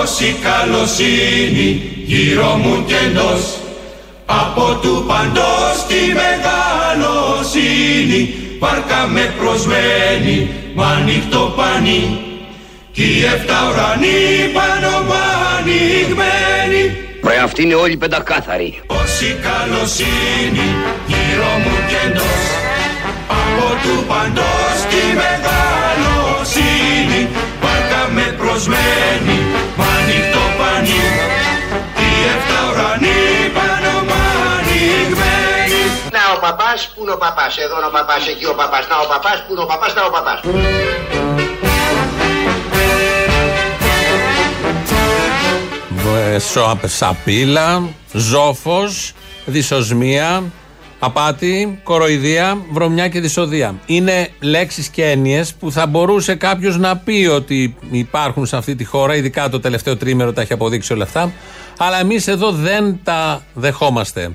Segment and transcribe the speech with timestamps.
[0.00, 1.68] Πόση καλοσύνη
[2.04, 3.42] γύρω μου κι εντός.
[4.26, 8.20] Από του παντός τη μεγαλοσύνη
[8.58, 12.18] Βάρκα με προσμένει μ' ανοιχτό πανί.
[12.92, 15.12] Κι οι εφτά ουρανοί πάνω μ'
[15.58, 16.82] ανοιγμένοι
[17.24, 18.80] Ρε αυτοί είναι όλοι πεντακάθαροι.
[18.86, 20.68] Πόση καλοσύνη
[21.06, 22.42] γύρω μου κι εντός.
[23.42, 27.20] Από του παντός τη μεγαλοσύνη
[27.62, 29.38] Βάρκα με προσμένει
[36.40, 39.06] ο παπάς, πού είναι ο παπάς, εδώ είναι ο παπάς, εκεί ο παπάς, να ο
[39.12, 40.40] παπάς, πού είναι ο παπάς, να ο παπάς.
[46.52, 49.12] Σο- Σαπίλα, ζόφος,
[49.44, 50.42] δυσοσμία,
[50.98, 53.74] απάτη, κοροϊδία, βρωμιά και δυσοδεία.
[53.86, 58.84] Είναι λέξεις και έννοιες που θα μπορούσε κάποιος να πει ότι υπάρχουν σε αυτή τη
[58.84, 61.32] χώρα, ειδικά το τελευταίο τρίμερο τα έχει αποδείξει όλα αυτά,
[61.78, 64.30] αλλά εμείς εδώ δεν τα δεχόμαστε.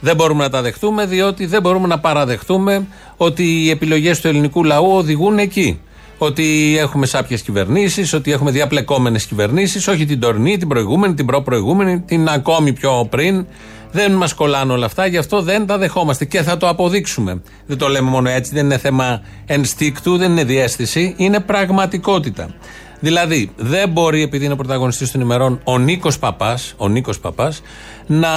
[0.00, 4.64] Δεν μπορούμε να τα δεχτούμε διότι δεν μπορούμε να παραδεχτούμε ότι οι επιλογές του ελληνικού
[4.64, 5.80] λαού οδηγούν εκεί.
[6.18, 12.00] Ότι έχουμε σάπιες κυβερνήσεις, ότι έχουμε διαπλεκόμενες κυβερνήσεις, όχι την τωρινή, την προηγούμενη, την προ-προηγούμενη,
[12.00, 13.46] την ακόμη πιο πριν.
[13.92, 17.42] Δεν μας κολλάνε όλα αυτά, γι' αυτό δεν τα δεχόμαστε και θα το αποδείξουμε.
[17.66, 22.54] Δεν το λέμε μόνο έτσι, δεν είναι θέμα ενστίκτου, δεν είναι διέστηση, είναι πραγματικότητα.
[23.00, 27.62] Δηλαδή, δεν μπορεί, επειδή είναι πρωταγωνιστής των ημερών, ο Νίκος Παπάς, ο Νίκος Παπάς,
[28.06, 28.28] να.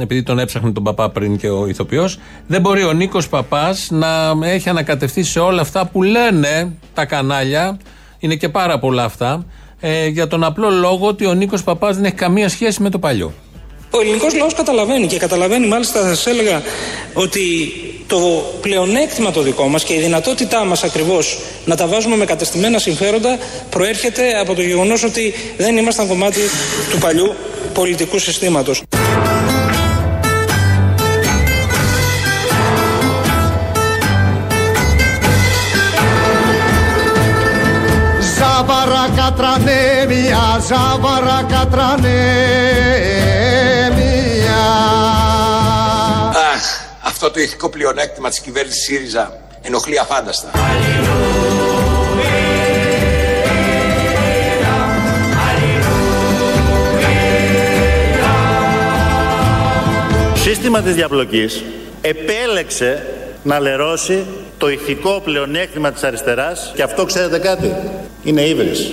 [0.00, 4.32] επειδή τον έψαχνε τον Παπά πριν και ο ηθοποιός, δεν μπορεί ο Νίκος Παπάς να
[4.42, 7.78] έχει ανακατευτεί σε όλα αυτά που λένε τα κανάλια.
[8.18, 9.44] Είναι και πάρα πολλά αυτά.
[9.80, 12.98] Ε, για τον απλό λόγο ότι ο Νίκος Παπάς δεν έχει καμία σχέση με το
[12.98, 13.32] παλιό.
[13.90, 16.62] Ο ελληνικός λαός καταλαβαίνει και καταλαβαίνει, μάλιστα θα σας έλεγα
[17.14, 17.40] ότι
[18.06, 22.78] το πλεονέκτημα το δικό μας και η δυνατότητά μας ακριβώς να τα βάζουμε με κατεστημένα
[22.78, 23.38] συμφέροντα
[23.70, 26.40] προέρχεται από το γεγονός ότι δεν ήμασταν κομμάτι
[26.90, 27.34] του παλιού
[27.74, 28.82] πολιτικού συστήματος.
[38.38, 43.13] Ζάβαρα κατρανέ μια, ζάβαρα κατρανέ
[47.26, 50.50] αυτό το ηθικό πλεονέκτημα της κυβέρνησης ΣΥΡΙΖΑ ενοχλεί αφάνταστα.
[60.34, 61.64] σύστημα της διαπλοκής
[62.00, 63.06] επέλεξε
[63.42, 64.26] να λερώσει
[64.58, 67.74] το ηθικό πλεονέκτημα της αριστεράς και αυτό ξέρετε κάτι,
[68.24, 68.90] είναι ύβρις.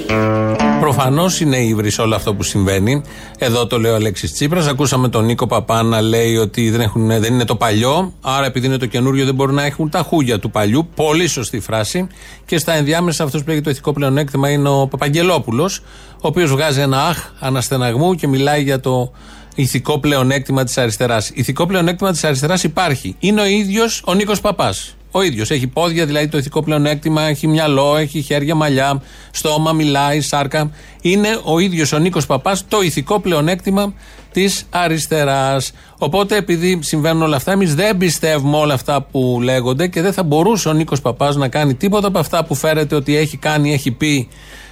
[0.81, 3.01] Προφανώς είναι ύβρις όλο αυτό που συμβαίνει.
[3.37, 4.67] Εδώ το λέει ο Αλέξης Τσίπρας.
[4.67, 8.13] Ακούσαμε τον Νίκο Παπά να λέει ότι δεν, έχουν, δεν είναι το παλιό.
[8.21, 10.89] Άρα, επειδή είναι το καινούριο, δεν μπορούν να έχουν τα χούγια του παλιού.
[10.95, 12.07] Πολύ σωστή φράση.
[12.45, 15.79] Και στα ενδιάμεσα, αυτός που λέγεται το ηθικό πλεονέκτημα είναι ο Παπαγγελόπουλος,
[16.13, 19.11] ο οποίος βγάζει ένα αχ αναστεναγμού και μιλάει για το
[19.55, 21.31] ηθικό πλεονέκτημα της αριστεράς.
[21.33, 23.15] Ηθικό πλεονέκτημα της αριστεράς υπάρχει.
[23.19, 24.95] Είναι ο ίδιος ο Νίκος Παπάς.
[25.11, 25.51] Ο ίδιος.
[25.51, 29.01] Έχει πόδια, δηλαδή το ηθικό πλεονέκτημα, έχει μυαλό, έχει χέρια μαλλιά,
[29.31, 30.71] στόμα, μιλάει, σάρκα.
[31.01, 33.93] Είναι ο ίδιος ο Νίκος Παπάς το ηθικό πλεονέκτημα
[34.31, 35.71] της αριστεράς.
[35.97, 40.23] Οπότε, επειδή συμβαίνουν όλα αυτά, εμείς δεν πιστεύουμε όλα αυτά που λέγονται και δεν θα
[40.23, 43.91] μπορούσε ο Νίκος Παπάς να κάνει τίποτα από αυτά που φέρεται ότι έχει κάνει, έχει
[43.91, 44.27] πει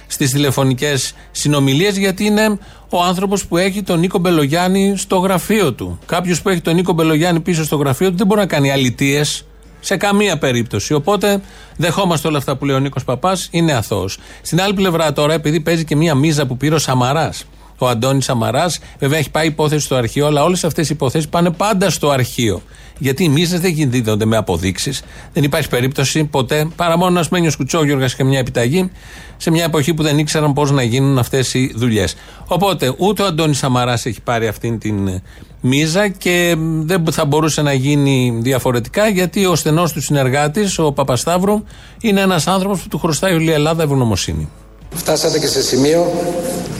[0.06, 2.58] στις τηλεφωνικές συνομιλίες, γιατί είναι
[2.88, 5.98] ο άνθρωπος που έχει τον Νίκο Μπελογιάννη στο γραφείο του.
[6.06, 9.44] Κάποιος που έχει τον Νίκο Μπελογιάννη πίσω στο γραφείο του δεν μπορεί να κάνει αλητίες
[9.80, 10.94] σε καμία περίπτωση.
[10.94, 11.40] Οπότε
[11.76, 14.18] δεχόμαστε όλα αυτά που λέει ο Νίκος Παπάς, είναι αθώος.
[14.42, 17.44] Στην άλλη πλευρά τώρα, επειδή παίζει και μία μίζα που πήρε ο Σαμαράς,
[17.78, 21.50] ο Αντώνης Σαμαράς, βέβαια έχει πάει υπόθεση στο αρχείο, αλλά όλες αυτές οι υποθέσεις πάνε
[21.50, 22.62] πάντα στο αρχείο.
[22.98, 25.02] Γιατί οι μίζες δεν δίδονται με αποδείξεις.
[25.32, 28.90] Δεν υπάρχει περίπτωση ποτέ, παρά μόνο να σμένει ο Σκουτσόγιοργας και μια επιταγή,
[29.36, 32.16] σε μια εποχή που δεν ήξεραν πώς να γίνουν αυτές οι δουλειές.
[32.46, 35.22] Οπότε ούτε ο Αντώνης Σαμαράς έχει πάρει αυτήν την
[35.60, 41.64] μίζα και δεν θα μπορούσε να γίνει διαφορετικά γιατί ο στενός του συνεργάτης, ο Παπασταύρου,
[42.00, 44.48] είναι ένας άνθρωπος που του χρωστάει όλη η Ελλάδα ευγνωμοσύνη.
[44.94, 46.12] Φτάσατε και σε σημείο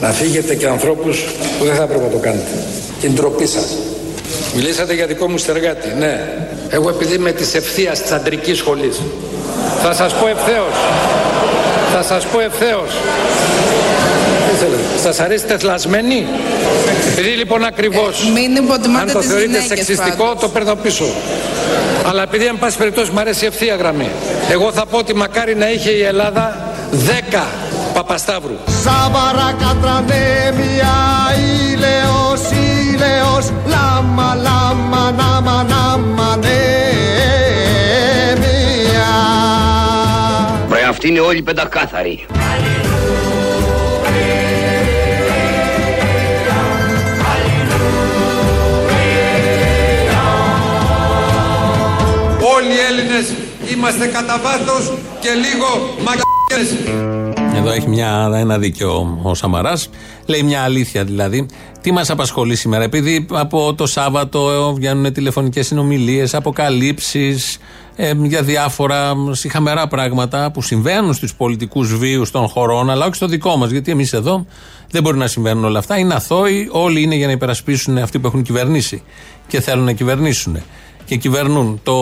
[0.01, 1.23] να φύγετε και ανθρώπους
[1.59, 2.49] που δεν θα έπρεπε να το κάνετε.
[2.99, 3.77] Και την τροπή σας.
[4.55, 6.19] Μιλήσατε για δικό μου στεργάτη, ναι.
[6.69, 9.01] Εγώ επειδή είμαι της ευθείας της αντρικής σχολής.
[9.81, 10.75] Θα σας πω ευθέως.
[11.93, 12.91] Θα σας πω ευθέως.
[14.61, 16.25] Τι θέλετε, σας αρέσει τεθλασμένη;
[17.11, 20.41] Επειδή λοιπόν ακριβώς, Μην υποτιμάτε αν το τις θεωρείτε γυναίκες σεξιστικό, πάντως.
[20.41, 21.05] το παίρνω πίσω.
[22.05, 24.09] Αλλά επειδή εν πάση περιπτώσει μου αρέσει η ευθεία γραμμή.
[24.51, 26.73] Εγώ θα πω ότι μακάρι να είχε η Ελλάδα
[27.33, 27.43] 10
[27.93, 28.55] Παπασταύρου.
[28.83, 30.95] Ζάβαρα κατρανέ μια,
[31.71, 32.41] ήλαιος,
[32.93, 36.49] ήλαιος, λάμα, λάμα, νάμα, νάμα, ναι,
[38.39, 39.09] μια.
[40.73, 42.25] Ρε αυτοί είναι όλοι πεντακάθαροι.
[53.71, 56.75] Είμαστε κατά βάθος και λίγο μαγιές.
[57.55, 59.89] Εδώ έχει μια, ένα δίκιο ο Σαμαράς.
[60.25, 61.45] Λέει μια αλήθεια δηλαδή.
[61.81, 67.57] Τι μας απασχολεί σήμερα, επειδή από το Σάββατο βγαίνουν τηλεφωνικές συνομιλίες, αποκαλύψεις
[67.95, 73.27] ε, για διάφορα συχαμερά πράγματα που συμβαίνουν στους πολιτικούς βίους των χωρών, αλλά όχι στο
[73.27, 73.71] δικό μας.
[73.71, 74.45] Γιατί εμείς εδώ
[74.91, 75.97] δεν μπορεί να συμβαίνουν όλα αυτά.
[75.97, 79.03] Είναι αθώοι, όλοι είναι για να υπερασπίσουν αυτοί που έχουν κυβερνήσει
[79.47, 80.61] και θέλουν να κυβερνήσουν
[81.11, 81.95] και κυβερνούν το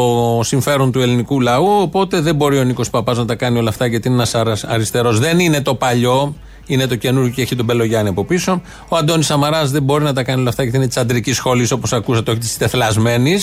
[0.44, 1.81] συμφέρον του ελληνικού λαού.
[1.81, 5.19] Οπότε δεν μπορεί ο Νίκος Παπάς να τα κάνει όλα αυτά γιατί είναι ένας αριστερός.
[5.19, 6.35] Δεν είναι το παλιό,
[6.65, 8.61] είναι το καινούργιο και έχει τον Πελογιάννη από πίσω.
[8.89, 11.67] Ο Αντώνης Σαμαράς δεν μπορεί να τα κάνει όλα αυτά γιατί είναι της αντρικής σχολή
[11.71, 13.38] όπως ακούσατε, όχι της τεφλασμένη.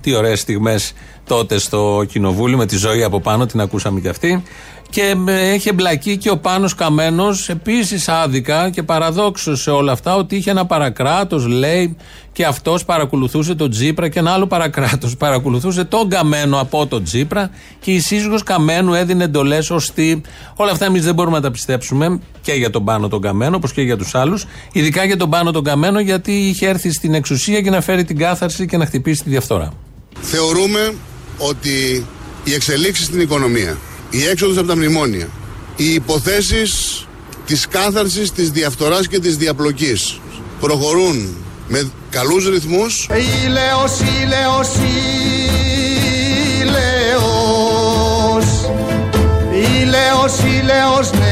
[0.00, 0.92] Τι ωραίες στιγμές
[1.26, 4.42] τότε στο κοινοβούλιο με τη ζωή από πάνω, την ακούσαμε κι αυτή.
[4.90, 10.36] Και έχει εμπλακεί και ο Πάνος Καμένος επίσης άδικα και παραδόξως σε όλα αυτά ότι
[10.36, 11.96] είχε ένα παρακράτος, λέει,
[12.32, 17.50] και αυτός παρακολουθούσε τον Τζίπρα και ένα άλλο παρακράτος παρακολουθούσε τον Καμένο από τον Τζίπρα
[17.80, 20.20] και η σύζυγος Καμένου έδινε εντολές ώστε
[20.56, 23.72] όλα αυτά εμείς δεν μπορούμε να τα πιστέψουμε και για τον Πάνο τον Καμένο όπως
[23.72, 24.44] και για τους άλλους.
[24.72, 28.18] Ειδικά για τον Πάνο τον Καμένο γιατί είχε έρθει στην εξουσία για να φέρει την
[28.18, 29.72] κάθαρση και να χτυπήσει τη διαφθορά.
[30.20, 30.94] Θεωρούμε
[31.38, 32.06] ότι
[32.44, 33.76] οι εξελίξεις στην οικονομία
[34.12, 35.28] η έξοδος από τα μνημόνια,
[35.76, 37.04] οι υποθέσεις
[37.46, 40.20] της κάθαρσης, της διαφθοράς και της διαπλοκής
[40.60, 41.36] προχωρούν
[41.72, 43.08] με καλούς ρυθμούς.
[43.44, 44.68] Ηλέος, ηλέος,
[46.60, 47.18] ηλέος,
[49.80, 51.30] ηλέος, ηλέος, ναι,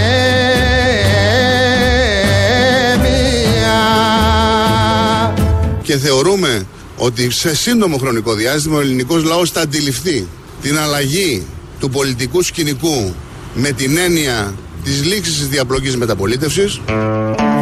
[5.83, 6.67] Και θεωρούμε
[6.97, 10.27] ότι σε σύντομο χρονικό διάστημα ο ελληνικός λαός θα αντιληφθεί
[10.63, 11.47] την αλλαγή
[11.81, 13.15] του πολιτικού σκηνικού
[13.55, 14.55] με την έννοια
[14.85, 16.81] της λήξης της διαπλοκής μεταπολίτευσης.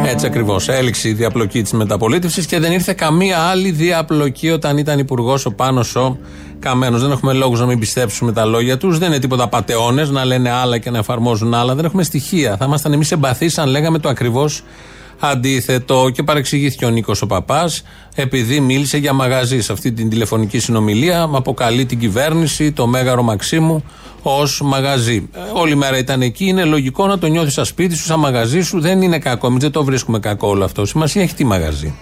[0.05, 0.67] Έτσι ακριβώς.
[0.67, 5.51] Έληξε η διαπλοκή της μεταπολίτευσης και δεν ήρθε καμία άλλη διαπλοκή όταν ήταν υπουργός ο
[5.51, 6.17] Πάνος ο
[6.59, 7.01] Καμένος.
[7.01, 8.97] Δεν έχουμε λόγους να μην πιστέψουμε τα λόγια τους.
[8.97, 11.75] Δεν είναι τίποτα πατεώνες να λένε άλλα και να εφαρμόζουν άλλα.
[11.75, 12.57] Δεν έχουμε στοιχεία.
[12.57, 14.63] Θα ήμασταν εμείς εμπαθείς αν λέγαμε το ακριβώς
[15.19, 16.09] αντίθετο.
[16.13, 17.83] Και παρεξηγήθηκε ο Νίκος ο Παπάς,
[18.15, 21.29] επειδή μίλησε για μαγαζί σε αυτή την τηλεφωνική συνομιλία.
[21.33, 23.83] Αποκαλεί την κυβέρνηση, το Μέγαρο Μαξίμου,
[24.21, 25.29] ως μαγαζί.
[25.35, 26.45] Ε, όλη μέρα ήταν εκεί.
[26.45, 28.81] Είναι λογικό να το νιώθεις σαν σπίτι σου, σαν μαγαζί σου.
[28.81, 29.47] Δεν είναι κακό.
[29.47, 30.85] Εμείς δεν το βρίσκουμε κακό όλο αυτό.
[30.85, 31.93] Σημασία έχει τι μαγαζί.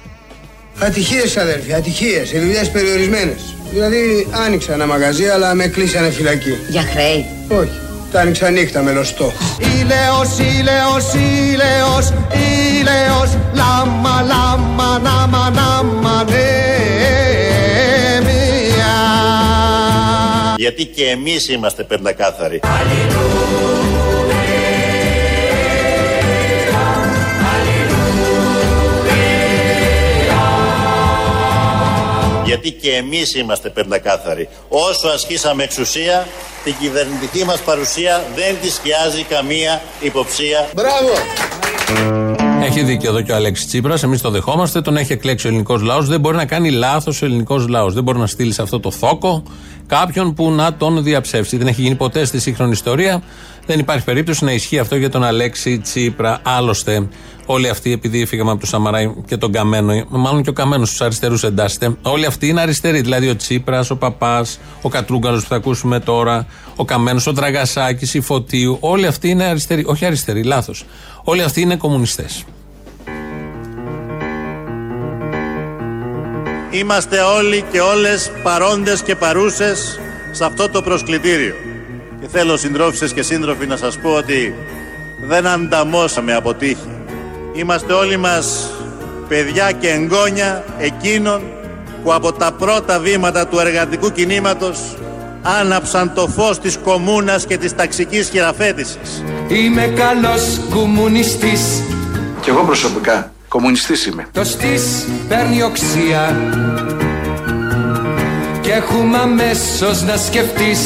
[0.80, 2.32] Ατυχίες, αδέρφια, ατυχίες.
[2.32, 3.56] Δουλειέ περιορισμένες.
[3.72, 6.54] Δηλαδή, άνοιξα ένα μαγαζί, αλλά με κλείσανε φυλακή.
[6.70, 7.26] Για χρέη.
[7.50, 7.87] Όχι.
[8.12, 9.32] Τα άνοιξα νύχτα με λωστό.
[9.58, 12.14] Ηλέος, ηλέος, ηλέος,
[12.80, 16.26] ηλέος, λάμα, λάμα, νάμα, νάμα,
[20.58, 22.60] Γιατί και εμείς είμαστε πεντακάθαροι.
[32.48, 34.50] Γιατί και εμείς είμαστε πεντακάθαροι.
[34.70, 36.28] Όσο ασκήσαμε εξουσία,
[36.64, 40.70] την κυβερνητική μας παρουσία δεν τη σκιάζει καμία υποψία.
[40.76, 41.12] Μπράβο!
[42.62, 44.04] Έχει δίκιο εδώ και ο Αλέξης Τσίπρας.
[44.04, 44.82] Εμείς το δεχόμαστε.
[44.82, 46.08] Τον έχει εκλέξει ο ελληνικός λαός.
[46.08, 47.94] Δεν μπορεί να κάνει λάθος ο ελληνικός λαός.
[47.94, 49.44] Δεν μπορεί να στείλει σε αυτό το θόκο
[49.88, 51.58] κάποιον που να τον διαψεύσει.
[51.58, 53.22] Δεν έχει γίνει ποτέ στη σύγχρονη ιστορία.
[53.66, 56.40] Δεν υπάρχει περίπτωση να ισχύει αυτό για τον Αλέξη Τσίπρα.
[56.44, 57.08] Άλλωστε,
[57.46, 61.04] όλοι αυτοί, επειδή φύγαμε από τον Σαμαράι και τον Καμένο, μάλλον και ο Καμένος στου
[61.04, 63.02] αριστερούς εντάσσεται, όλοι αυτοί είναι αριστεροί.
[63.02, 68.18] Δηλαδή ο Τσίπρας, ο Παπάς, ο Κατρούγκαλος που θα ακούσουμε τώρα, ο Καμένος, ο Τραγασάκη,
[68.18, 68.78] η Φωτίου.
[68.80, 69.84] Όλοι αυτοί είναι αριστεροί.
[69.86, 70.86] Όχι αριστεροί, λάθος.
[71.24, 72.44] Όλοι αυτοί είναι κομμουνιστές.
[76.70, 80.00] Είμαστε όλοι και όλες παρόντες και παρούσες
[80.32, 81.56] σε αυτό το προσκλητήριο.
[82.22, 84.56] Και θέλω συντρόφισσες και σύντροφοι να σας πω ότι
[85.28, 86.90] δεν ανταμώσαμε από τύχη.
[87.54, 88.72] Είμαστε όλοι μας
[89.28, 91.42] παιδιά και εγγόνια εκείνων
[92.04, 94.80] που από τα πρώτα βήματα του εργατικού κινήματος
[95.42, 99.24] άναψαν το φως της κομμούνας και της ταξικής χειραφέτησης.
[99.48, 101.82] Είμαι καλός κομμουνιστής
[102.42, 104.28] Κι εγώ προσωπικά κομμουνιστής είμαι.
[104.32, 104.84] Το στής
[105.28, 106.38] παίρνει οξία
[108.62, 110.80] και έχουμε αμέσως να σκεφτείς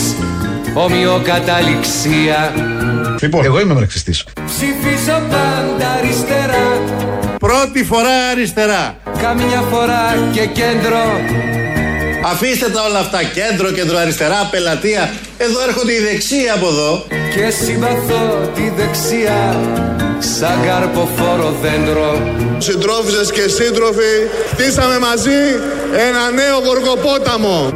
[0.73, 2.53] ομοιοκαταληξία.
[3.21, 4.23] Λοιπόν, εγώ είμαι μαρξιστής.
[4.45, 6.81] Ψηφίζω πάντα αριστερά
[7.39, 8.95] Πρώτη φορά αριστερά.
[9.21, 11.03] Καμιά φορά και κέντρο
[12.25, 13.23] Αφήστε τα όλα αυτά.
[13.23, 15.13] Κέντρο, κέντρο αριστερά, πελατεία.
[15.37, 17.05] Εδώ έρχονται οι δεξιοί από εδώ.
[17.35, 19.55] Και συμπαθώ τη δεξιά.
[20.19, 22.21] Σαν καρποφόρο δέντρο
[22.57, 24.13] Συντρόφισσες και σύντροφοι,
[24.51, 25.39] χτίσαμε μαζί
[26.07, 27.69] ένα νέο γοργοπόταμο.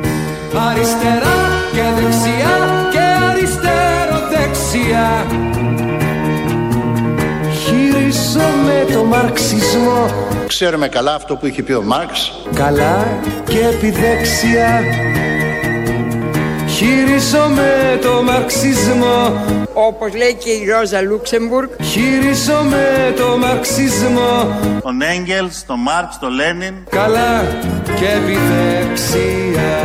[0.69, 1.38] Αριστερά
[1.74, 2.55] και δεξιά
[2.91, 5.25] και αριστερό δεξιά.
[7.62, 10.09] Χειρίζομαι το μαρξισμό.
[10.47, 12.31] Ξέρουμε καλά αυτό που είχε πει ο Μάρξ.
[12.53, 13.07] Καλά
[13.45, 14.81] και επιδέξια
[16.75, 19.46] Χειρίζομαι το μαρξισμό.
[19.74, 21.70] Όπως λέει και η Ρόζα Λούξεμπουργκ.
[21.82, 24.60] Χειρίζομαι το μαρξισμό.
[24.82, 26.74] Τον Έγγελς, τον Μάρξ, τον Λένιν.
[26.89, 27.41] Καλά
[27.86, 29.75] και επιδεξιά.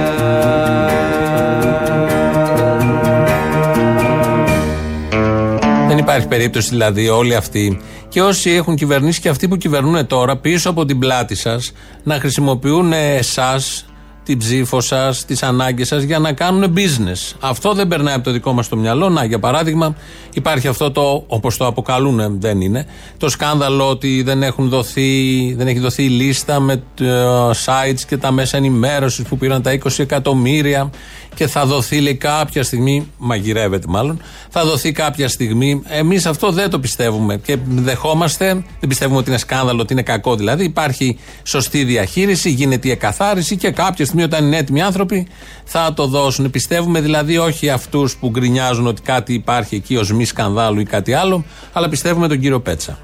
[5.88, 10.36] Δεν υπάρχει περίπτωση δηλαδή όλοι αυτοί και όσοι έχουν κυβερνήσει και αυτοί που κυβερνούν τώρα
[10.36, 13.89] πίσω από την πλάτη σας να χρησιμοποιούν εσάς,
[14.30, 17.36] την ψήφο σας, τις ανάγκες σας για να κάνουν business.
[17.40, 19.08] Αυτό δεν περνάει από το δικό μας το μυαλό.
[19.08, 19.96] Να, για παράδειγμα,
[20.32, 25.66] υπάρχει αυτό το, όπως το αποκαλούν, δεν είναι, το σκάνδαλο ότι δεν, έχουν δοθεί, δεν
[25.66, 29.98] έχει δοθεί η λίστα με τα sites και τα μέσα ενημέρωσης που πήραν τα 20
[29.98, 30.90] εκατομμύρια
[31.34, 35.82] και θα δοθεί λέει κάποια στιγμή, μαγειρεύεται μάλλον, θα δοθεί κάποια στιγμή.
[35.88, 40.36] Εμείς αυτό δεν το πιστεύουμε και δεχόμαστε, δεν πιστεύουμε ότι είναι σκάνδαλο, ότι είναι κακό
[40.36, 40.64] δηλαδή.
[40.64, 45.26] Υπάρχει σωστή διαχείριση, γίνεται η εκαθάριση και κάποια στιγμή όταν είναι έτοιμοι άνθρωποι
[45.64, 46.50] θα το δώσουν.
[46.50, 51.12] Πιστεύουμε δηλαδή όχι αυτούς που γκρινιάζουν ότι κάτι υπάρχει εκεί ως μη σκανδάλου ή κάτι
[51.12, 52.98] άλλο, αλλά πιστεύουμε τον κύριο Πέτσα.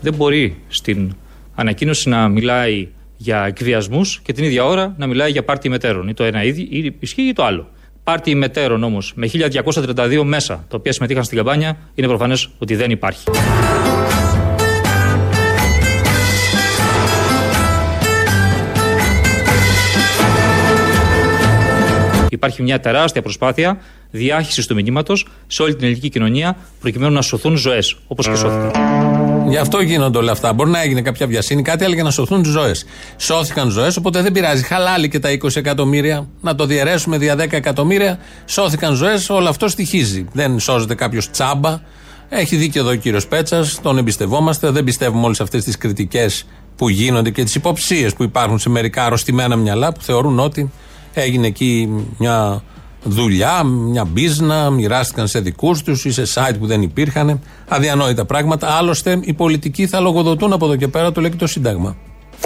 [0.00, 1.14] δεν μπορεί στην
[1.54, 2.88] ανακοίνωση να μιλάει
[3.24, 6.08] για εκβιασμούς και την ίδια ώρα να μιλάει για πάρτι μετέρων.
[6.08, 7.70] Ή το ένα ίδιο, ή ισχύει ή το άλλο.
[8.04, 12.90] Πάρτι μετέρων όμως με 1232 μέσα τα οποία συμμετείχαν στην καμπάνια είναι προφανές ότι δεν
[12.90, 13.24] υπάρχει.
[22.28, 23.78] Υπάρχει μια τεράστια προσπάθεια
[24.10, 29.23] διάχυσης του μηνύματος σε όλη την ελληνική κοινωνία προκειμένου να σωθούν ζωές όπως και σώθηκαν.
[29.48, 30.52] Γι' αυτό γίνονται όλα αυτά.
[30.52, 32.84] Μπορεί να έγινε κάποια βιασύνη, κάτι άλλο για να σωθούν τις ζωές.
[33.16, 34.62] Σώθηκαν ζωές, οπότε δεν πειράζει.
[34.62, 36.28] Χαλάλη και τα 20 εκατομμύρια.
[36.40, 38.18] Να το διαιρέσουμε δια 10 εκατομμύρια.
[38.44, 40.26] Σώθηκαν ζωές, όλο αυτό στοιχίζει.
[40.32, 41.80] Δεν σώζεται κάποιος τσάμπα.
[42.28, 44.70] Έχει δίκιο εδώ ο κύριος Πέτσας, τον εμπιστευόμαστε.
[44.70, 46.46] Δεν πιστεύουμε όλες αυτές τις κριτικές
[46.76, 50.70] που γίνονται και τις υποψίες που υπάρχουν σε μερικά αρρωστημένα μυαλά που θεωρούν ότι
[51.14, 52.62] έγινε εκεί μια
[53.04, 57.40] δουλειά, μια μπίζνα, μοιράστηκαν σε δικούς τους ή σε site που δεν υπήρχαν.
[57.68, 58.66] Αδιανόητα πράγματα.
[58.68, 61.96] Άλλωστε, οι πολιτικοί θα λογοδοτούν από εδώ και πέρα, το λέει και το Σύνταγμα.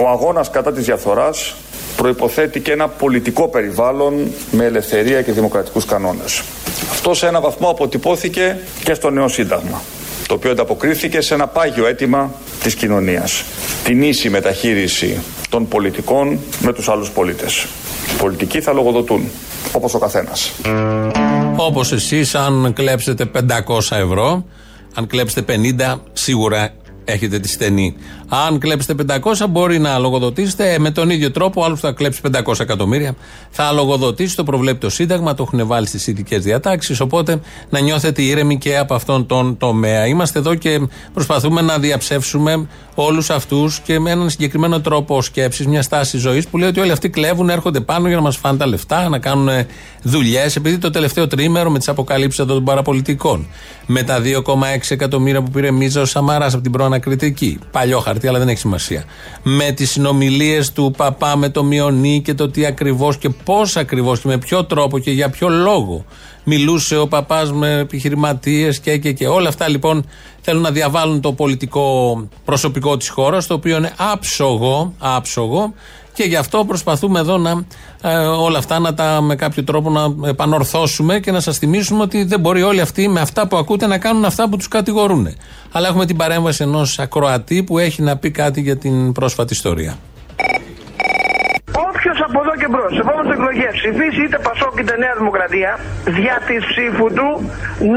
[0.01, 1.55] Ο αγώνας κατά της διαφθοράς
[1.95, 4.13] προϋποθέτει και ένα πολιτικό περιβάλλον
[4.51, 6.43] με ελευθερία και δημοκρατικούς κανόνες.
[6.91, 9.81] Αυτό σε ένα βαθμό αποτυπώθηκε και στο νέο Σύνταγμα,
[10.29, 12.31] το οποίο ανταποκρίθηκε σε ένα πάγιο αίτημα
[12.63, 13.43] της κοινωνίας.
[13.83, 17.67] Την ίση μεταχείριση των πολιτικών με τους άλλους πολίτες.
[18.13, 19.29] Οι πολιτικοί θα λογοδοτούν,
[19.71, 20.51] όπως ο καθένας.
[21.55, 24.45] Όπως εσείς, αν κλέψετε 500 ευρώ,
[24.93, 26.69] αν κλέψετε 50, σίγουρα
[27.05, 27.95] έχετε τη στενή.
[28.29, 31.61] Αν κλέψετε 500, μπορεί να λογοδοτήσετε ε, με τον ίδιο τρόπο.
[31.61, 33.15] Ο άλλος θα κλέψει 500 εκατομμύρια.
[33.49, 36.99] Θα λογοδοτήσει, το προβλέπει το Σύνταγμα, το έχουν βάλει στις ειδικές διατάξεις.
[36.99, 40.05] Οπότε να νιώθετε ήρεμοι και από αυτόν τον τομέα.
[40.05, 40.79] Είμαστε εδώ και
[41.13, 46.57] προσπαθούμε να διαψεύσουμε όλους αυτούς και με έναν συγκεκριμένο τρόπο σκέψης, μια στάση ζωής που
[46.57, 49.49] λέει ότι όλοι αυτοί κλέβουν, έρχονται πάνω για να μας φάνε τα λεφτά, να κάνουν
[50.03, 50.55] δουλειές.
[50.55, 53.47] Επειδή το τελευταίο τρίμερο με τις αποκαλύψεις εδώ των παραπολιτικών,
[53.85, 54.33] με τα 2,6
[54.89, 59.03] εκατομμύρια που πήρε Μίζα ο Σαμαράς από την προανακριτική, παλιό χαρτί, αλλά δεν έχει σημασία.
[59.43, 64.19] Με τις συνομιλίες του παπά με το Μιονί και το τι ακριβώς και πώς ακριβώς
[64.19, 66.05] και με ποιο τρόπο και για ποιο λόγο
[66.43, 69.27] μιλούσε ο παπάς με επιχειρηματίες και, και, και.
[69.27, 70.05] Όλα αυτά λοιπόν
[70.41, 75.73] θέλουν να διαβάλουν το πολιτικό προσωπικό της χώρας, το οποίο είναι άψογο, άψογο
[76.13, 77.65] και γι' αυτό προσπαθούμε εδώ να
[78.01, 82.23] ε, όλα αυτά να τα με κάποιο τρόπο να επανορθώσουμε και να σας θυμίσουμε ότι
[82.23, 85.27] δεν μπορεί όλοι αυτοί με αυτά που ακούτε να κάνουν αυτά που τους κατηγορούν.
[85.71, 89.97] Αλλά έχουμε την παρέμβαση ενός ακροατή που έχει να πει κάτι για την πρόσφατη ιστορία.
[91.99, 95.71] Όποιο από εδώ και μπρος, σε επόμενες εκλογές ψηφίσει είτε Πασόκ είτε Νέα Δημοκρατία,
[96.17, 97.29] δια της ψήφου του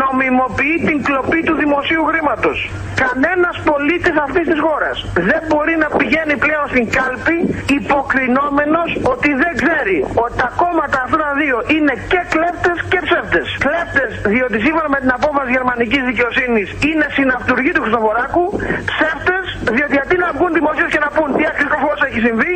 [0.01, 2.59] νομιμοποιεί την κλοπή του δημοσίου χρήματος.
[3.05, 4.97] Κανένας πολίτης αυτής της χώρας
[5.29, 7.37] δεν μπορεί να πηγαίνει πλέον στην κάλπη
[7.79, 13.47] υποκρινόμενος ότι δεν ξέρει ότι τα κόμματα αυτά τα δύο είναι και κλέπτες και ψεύτες.
[13.65, 18.45] Κλέπτες διότι σύμφωνα με την απόφαση γερμανικής δικαιοσύνης είναι συναυτουργοί του Χριστοφοράκου,
[18.91, 19.45] ψεύτες
[19.77, 22.55] διότι αντί να βγουν δημοσίως και να πούν τι ακριβώς έχει συμβεί,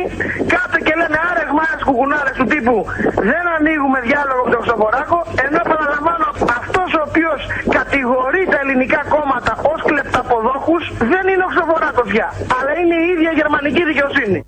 [0.53, 2.75] κάτω και λένε άρε γμάρε κουκουνάρες του τύπου
[3.31, 6.27] δεν ανοίγουμε διάλογο με τον Χριστοφοράκο, ενώ παραλαμβάνω
[6.59, 7.39] αυτός ο οποίος
[7.77, 12.27] κατηγορεί τα ελληνικά κόμματα ως κλεπταποδόχους δεν είναι ο Χριστοφοράκο πια,
[12.57, 14.39] αλλά είναι η ίδια γερμανική δικαιοσύνη.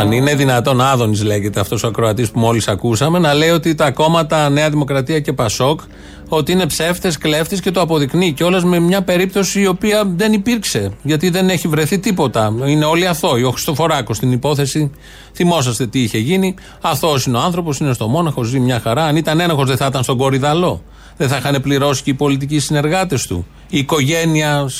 [0.00, 3.90] Αν είναι δυνατόν, Άδωνης λέγεται αυτός ο ακροατής που μόλις ακούσαμε, να λέει ότι τα
[3.90, 5.80] κόμματα Νέα Δημοκρατία και Πασόκ
[6.28, 10.92] ότι είναι ψεύτες, κλέφτες και το αποδεικνύει κιόλας με μια περίπτωση η οποία δεν υπήρξε.
[11.02, 12.54] Γιατί δεν έχει βρεθεί τίποτα.
[12.66, 13.42] Είναι όλοι αθώοι.
[13.42, 14.90] Ο Χριστοφοράκος στην υπόθεση,
[15.34, 16.54] θυμόσαστε τι είχε γίνει.
[16.80, 19.04] Αθώος είναι ο άνθρωπος, είναι στο Μόναχος, ζει μια χαρά.
[19.04, 20.82] Αν ήταν ένοχος, δεν θα ήταν στον Κορυδαλό.
[21.16, 23.46] Δεν θα είχαν πληρώσει και οι πολιτικοί συνεργάτες του.
[23.68, 24.70] Η οικογένεια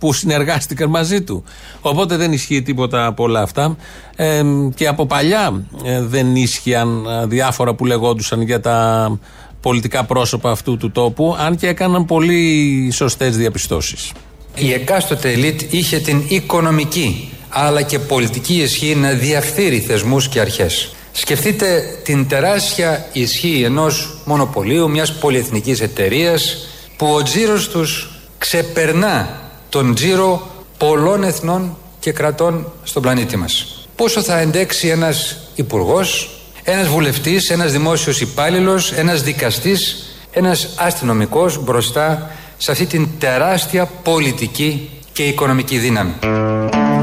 [0.00, 1.44] που συνεργάστηκαν μαζί του.
[1.80, 3.76] Οπότε δεν ισχύει τίποτα από όλα αυτά.
[4.16, 4.42] Ε,
[4.74, 9.18] και από παλιά ε, δεν ίσχυαν ε, διάφορα που λεγόντουσαν για τα
[9.60, 14.12] πολιτικά πρόσωπα αυτού του τόπου, αν και έκαναν πολύ σωστές διαπιστώσεις.
[14.54, 20.94] Η εκάστοτε ελίτ είχε την οικονομική αλλά και πολιτική ισχύ να διαφθείρει θεσμούς και αρχές.
[21.12, 26.56] Σκεφτείτε την τεράστια ισχύ ενός μονοπωλίου, μιας πολυεθνικής εταιρείας
[26.96, 30.48] που ο τζίρος τους ξεπερνά τον τζίρο
[30.78, 33.84] πολλών εθνών και κρατών στον πλανήτη μας.
[33.96, 36.30] Πόσο θα εντέξει ένας υπουργός,
[36.62, 44.90] ένας βουλευτής, ένας δημόσιος υπάλληλος, ένας δικαστής, ένας αστυνομικός μπροστά σε αυτή την τεράστια πολιτική
[45.12, 46.12] και οικονομική δύναμη.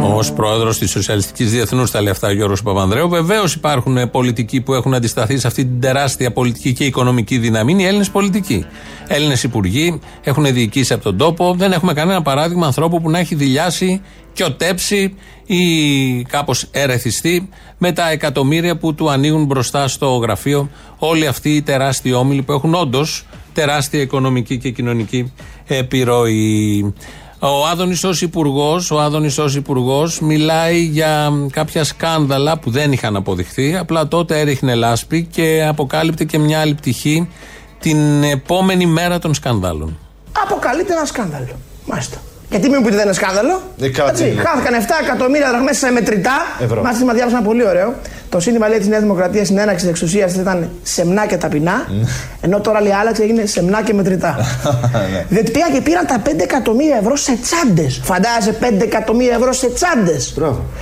[0.07, 3.09] Ω πρόεδρος της Σοσιαλιστικής Διεθνούς, τα λέει αυτά ο Γιώργος Παπανδρέου.
[3.09, 7.71] Βεβαίως υπάρχουν πολιτικοί που έχουν αντισταθεί σε αυτή την τεράστια πολιτική και οικονομική δύναμη.
[7.71, 8.65] Είναι οι Έλληνες πολιτικοί.
[9.07, 11.55] Έλληνες υπουργοί έχουν διοικήσει από τον τόπο.
[11.57, 14.01] Δεν έχουμε κανένα παράδειγμα ανθρώπου που να έχει δηλιάσει
[14.33, 15.63] και οτέψει ή
[16.21, 22.13] κάπως ερεθιστεί με τα εκατομμύρια που του ανοίγουν μπροστά στο γραφείο όλοι αυτοί οι τεράστιοι
[22.15, 25.33] όμιλοι που έχουν όντως τεράστια οικονομική και κοινωνική
[25.67, 26.93] επιρροή.
[27.39, 33.15] Ο Άδωνης ως υπουργός, ο Άδωνης ως υπουργός μιλάει για κάποια σκάνδαλα που δεν είχαν
[33.15, 33.77] αποδειχθεί.
[33.77, 37.29] Απλά τότε έριχνε λάσπη και αποκάλυπτε και μια άλλη πτυχή
[37.79, 39.97] την επόμενη μέρα των σκανδάλων.
[40.43, 41.47] Αποκαλείται ένα σκάνδαλο.
[41.85, 42.17] Μάλιστα.
[42.49, 44.47] Γιατί μην μου πείτε δεν είναι σκάνδαλο; Ε, κάτσε Έτσι, λίγο.
[44.47, 46.37] χάθηκαν 7 εκατομμύρια δραχμές σε μετρητά.
[46.59, 46.81] Ευρώ.
[46.81, 47.95] Μάλιστα, διάβασα ένα πολύ ωραίο.
[48.29, 51.85] Το σύνθημα λέει τη Νέα Δημοκρατία στην έναξη της εξουσίας ήταν σεμνά και ταπεινά.
[52.41, 54.35] ενώ τώρα λέει άλλαξε έγινε σεμνά και μετρητά.
[55.13, 55.25] Ναι.
[55.29, 57.91] Διότι πήγαν και πήραν τα 5 εκατομμύρια ευρώ σε τσάντες.
[58.03, 60.21] Φαντάζεσαι 5 εκατομμύρια ευρώ σε τσάντες.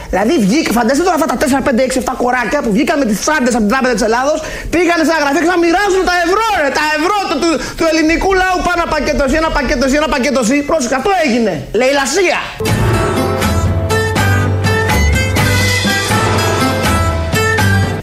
[0.09, 3.19] Δηλαδή βγήκα, φανταστείτε τώρα αυτά τα 4, 5, 6, 7 κοράκια που βγήκαν με τις
[3.23, 4.37] τσάντες από την Τράπεζα της Ελλάδος,
[4.73, 7.85] πήγαν σε ένα γραφείο και να μοιράζουν τα ευρώ, ρε, τα ευρώ του, του, του
[7.91, 8.57] ελληνικού λαού.
[8.67, 10.57] Πάνω ένα πακέτος εσύ, ένα πακέτος εσύ, ένα πακέτος εσύ.
[10.69, 11.53] Πρόσεχε, αυτό έγινε.
[11.79, 12.39] Λαϊλασία.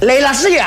[0.09, 0.67] Λαϊλασία.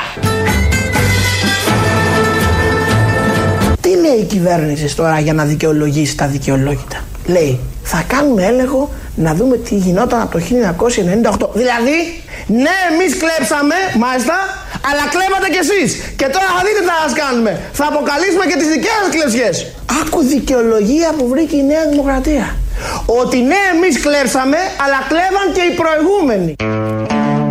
[3.82, 9.34] Τι λέει η κυβέρνηση τώρα για να δικαιολογήσει τα δικαιολόγητα; Λέει, θα κάνουμε έλεγχο να
[9.34, 11.50] δούμε τι γινόταν από το 1998.
[11.54, 11.98] Δηλαδή,
[12.48, 14.36] ναι, εμείς κλέψαμε, μάλιστα,
[14.90, 15.90] αλλά κλέβατε κι εσείς.
[16.20, 17.52] Και τώρα θα δείτε τι θα σας κάνουμε.
[17.80, 19.56] Θα αποκαλύψουμε και τις δικές σας κλεψιές.
[20.02, 22.46] Άκου δικαιολογία που βρήκε η Νέα Δημοκρατία.
[23.22, 26.56] Ότι ναι, εμείς κλέψαμε, αλλά κλέβαν και οι προηγούμενοι.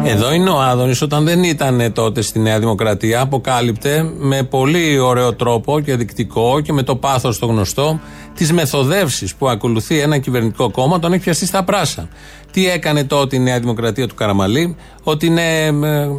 [0.06, 5.34] Εδώ είναι ο Άδωνης όταν δεν ήταν τότε στη Νέα Δημοκρατία αποκάλυπτε με πολύ ωραίο
[5.34, 8.00] τρόπο και δεικτικό και με το πάθος το γνωστό
[8.34, 12.08] τις μεθοδεύσεις που ακολουθεί ένα κυβερνητικό κόμμα τον έχει πιαστεί στα πράσα.
[12.52, 15.72] Τι έκανε τότε η Νέα Δημοκρατία του Καραμαλή; Ότι ναι, ε,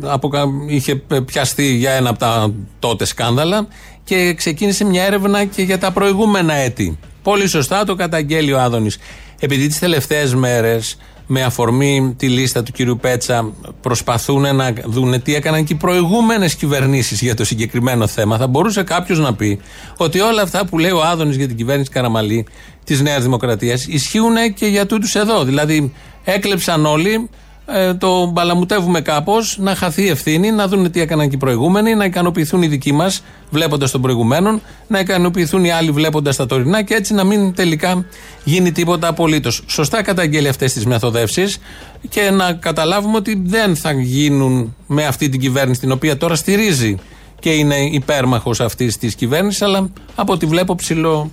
[0.03, 0.95] αποκα- είχε
[1.25, 3.67] πιαστεί για ένα από τα τότε σκάνδαλα
[4.03, 6.97] και ξεκίνησε μια έρευνα και για τα προηγούμενα έτη.
[7.23, 8.97] Πολύ σωστά το καταγγέλει ο Άδωνης.
[9.39, 15.35] Επειδή τις τελευταίες μέρες με αφορμή τη λίστα του κύριου Πέτσα προσπαθούν να δουν τι
[15.35, 18.37] έκαναν και οι προηγούμενες κυβερνήσεις για το συγκεκριμένο θέμα.
[18.37, 19.59] Θα μπορούσε κάποιος να πει
[19.97, 22.45] ότι όλα αυτά που λέει ο Άδωνης για την κυβέρνηση Καραμαλή
[22.83, 25.43] της Νέας Δημοκρατίας ισχύουν και για τούτους εδώ.
[25.43, 27.29] Δηλαδή έκλεψαν όλοι
[27.67, 31.95] ε, το μπαλαμουτεύουμε κάπως, να χαθεί η ευθύνη, να δουν τι έκαναν και οι προηγούμενοι,
[31.95, 36.81] να ικανοποιηθούν οι δικοί μας βλέποντας τον προηγουμένων, να ικανοποιηθούν οι άλλοι βλέποντας τα τωρινά
[36.81, 38.05] και έτσι να μην τελικά
[38.43, 39.63] γίνει τίποτα απολύτως.
[39.67, 41.57] Σωστά καταγγέλει αυτές τις μεθοδεύσεις
[42.09, 46.97] και να καταλάβουμε ότι δεν θα γίνουν με αυτή την κυβέρνηση την οποία τώρα στηρίζει
[47.39, 51.31] και είναι υπέρμαχος αυτής της κυβέρνησης, αλλά από ό,τι βλέπω ψηλό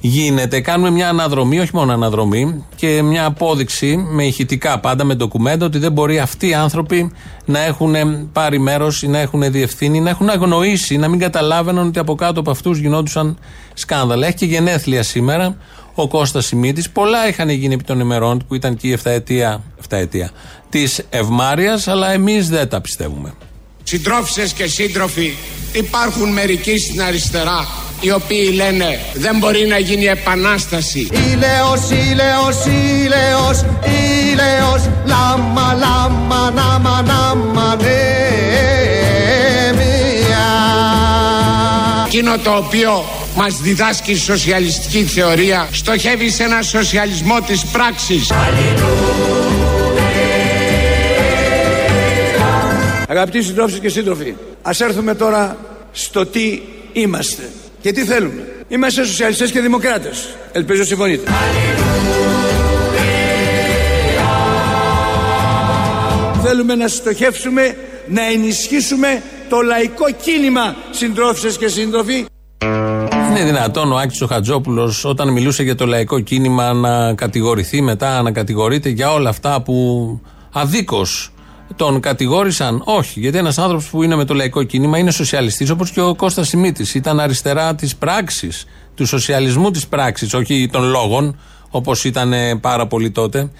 [0.00, 0.60] γίνεται.
[0.60, 5.78] Κάνουμε μια αναδρομή, όχι μόνο αναδρομή, και μια απόδειξη με ηχητικά πάντα, με ντοκουμέντα, ότι
[5.78, 7.12] δεν μπορεί αυτοί οι άνθρωποι
[7.44, 7.94] να έχουν
[8.32, 12.40] πάρει μέρος ή να έχουν διευθύνει, να έχουν αγνοήσει, να μην καταλάβαιναν ότι από κάτω
[12.40, 13.38] από αυτούς γινόντουσαν
[13.74, 14.26] σκάνδαλα.
[14.26, 15.56] Έχει και γενέθλια σήμερα
[15.94, 16.90] ο Κώστας Σιμίτης.
[16.90, 20.30] Πολλά είχαν γίνει επί των ημερών που ήταν και η 7 ετία, 7 ετία
[20.68, 23.34] της Ευμάρεια, αλλά εμείς δεν τα πιστεύουμε.
[23.88, 25.36] Συντρόφισσες και σύντροφοι,
[25.72, 27.68] υπάρχουν μερικοί στην αριστερά
[28.00, 31.08] οι οποίοι λένε δεν μπορεί να γίνει επανάσταση.
[31.32, 33.64] Ήλαιος, ήλαιος, ήλαιος,
[34.30, 37.86] ήλαιος, λάμα, λάμα, νάμα, νάμα, ναι,
[39.72, 40.46] μία.
[42.06, 43.04] Εκείνο το οποίο
[43.36, 48.30] μας διδάσκει η σοσιαλιστική θεωρία στοχεύει σε ένα σοσιαλισμό της πράξης.
[53.08, 55.56] Αγαπητοί συντρόφοι και σύντροφοι, ας έρθουμε τώρα
[55.92, 56.60] στο τι
[56.92, 58.64] είμαστε και τι θέλουμε.
[58.68, 60.36] Είμαστε σοσιαλιστές και δημοκράτες.
[60.52, 61.30] Ελπίζω συμφωνείτε.
[66.42, 67.76] Θέλουμε να στοχεύσουμε,
[68.08, 72.26] να ενισχύσουμε το λαϊκό κίνημα συντρόφισσες και σύντροφοι.
[73.30, 78.22] Είναι δυνατόν ο Άκης ο Χατζόπουλος όταν μιλούσε για το λαϊκό κίνημα να κατηγορηθεί μετά,
[78.22, 80.20] να κατηγορείται για όλα αυτά που
[80.52, 81.30] αδίκως
[81.76, 85.90] Τον κατηγόρησαν, όχι, γιατί ένας άνθρωπος που είναι με το λαϊκό κίνημα είναι σοσιαλιστής, όπως
[85.90, 86.94] και ο Κώστας Σιμίτης.
[86.94, 91.38] Ήταν αριστερά της πράξης, του σοσιαλισμού της πράξης, όχι των λόγων,
[91.70, 93.50] όπως ήταν πάρα πολύ τότε.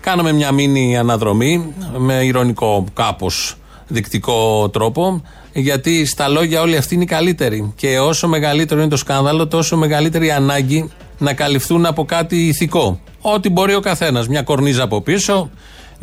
[0.00, 5.22] Κάναμε μια μήνυ αναδρομή, με ηρωνικό κάπως δεικτικό τρόπο,
[5.52, 7.72] γιατί στα λόγια όλοι αυτοί είναι οι καλύτεροι.
[7.76, 13.00] Και όσο μεγαλύτερο είναι το σκάνδαλο, τόσο μεγαλύτερη η ανάγκη να καλυφθούν από κάτι ηθικό.
[13.20, 14.28] Ό,τι μπορεί ο καθένας.
[14.28, 15.50] Μια κορνίζα από πίσω,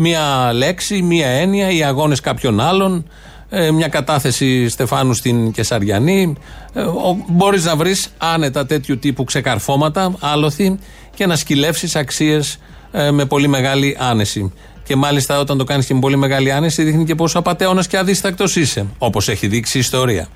[0.01, 3.05] μια λέξη, μια έννοια, οι αγώνες κάποιων άλλων,
[3.49, 6.35] ε, μια κατάθεση Στεφάνου στην Κεσαριανή.
[6.73, 6.85] Ε,
[7.27, 10.79] μπορείς να βρεις άνετα τέτοιου τύπου ξεκαρφώματα, άλοθη
[11.15, 12.57] και να σκυλεύσεις αξίες
[12.91, 14.53] ε, με πολύ μεγάλη άνεση.
[14.83, 17.97] Και μάλιστα όταν το κάνεις και με πολύ μεγάλη άνεση, δείχνει και πόσο απαταιώνας και
[17.97, 18.85] αδίστακτος είσαι.
[18.97, 20.27] Όπως έχει δείξει η ιστορία.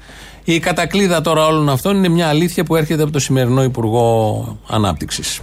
[0.43, 5.41] Η κατακλίδα τώρα όλων αυτών είναι μια αλήθεια που έρχεται από το σημερινό Υπουργό Ανάπτυξης.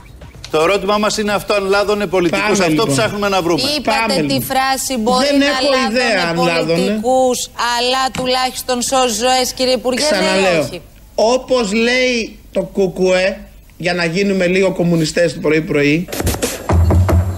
[0.53, 2.51] Το ερώτημά μας είναι αυτό αν λάδωνε πολιτικού.
[2.53, 2.88] Αυτό λοιπόν.
[2.88, 3.62] ψάχνουμε να βρούμε.
[3.79, 6.79] Είπατε τη φράση μπορεί Δεν να έχω ιδέα αν λάδωνε λάδωνε.
[6.79, 10.01] πολιτικούς, αλλά τουλάχιστον σώζει ζωές κύριε Υπουργέ.
[10.11, 10.61] ναι ή Ξαναλέω.
[10.62, 10.81] όχι.
[11.15, 13.41] Όπως λέει το κουκουέ,
[13.77, 16.09] για να γίνουμε λίγο κομμουνιστές το πρωί-πρωί,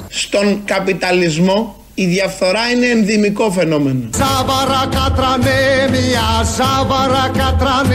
[0.08, 4.08] στον καπιταλισμό η διαφθορά είναι ενδυμικό φαινόμενο.
[4.16, 7.94] Ζάβαρα κατρανέμια, ζάβαρα κατρανέμια.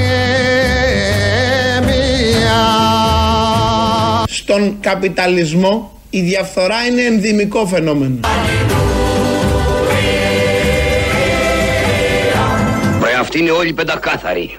[4.31, 8.19] Στον καπιταλισμό η διαφθορά είναι ενδυμικό φαινόμενο.
[13.03, 14.57] Ρε αυτοί είναι όλοι πεντακάθαροι.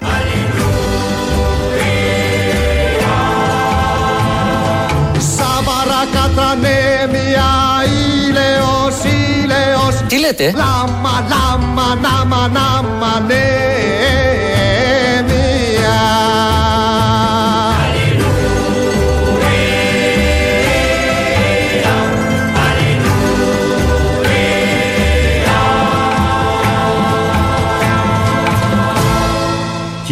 [5.36, 7.50] Ζάβαρα κατρανέμια,
[8.28, 8.96] ήλαιος,
[9.42, 10.02] ήλαιος.
[10.08, 14.49] Τι λέτε; Λάμα, λάμα, νάμα, νάμα, νέμια.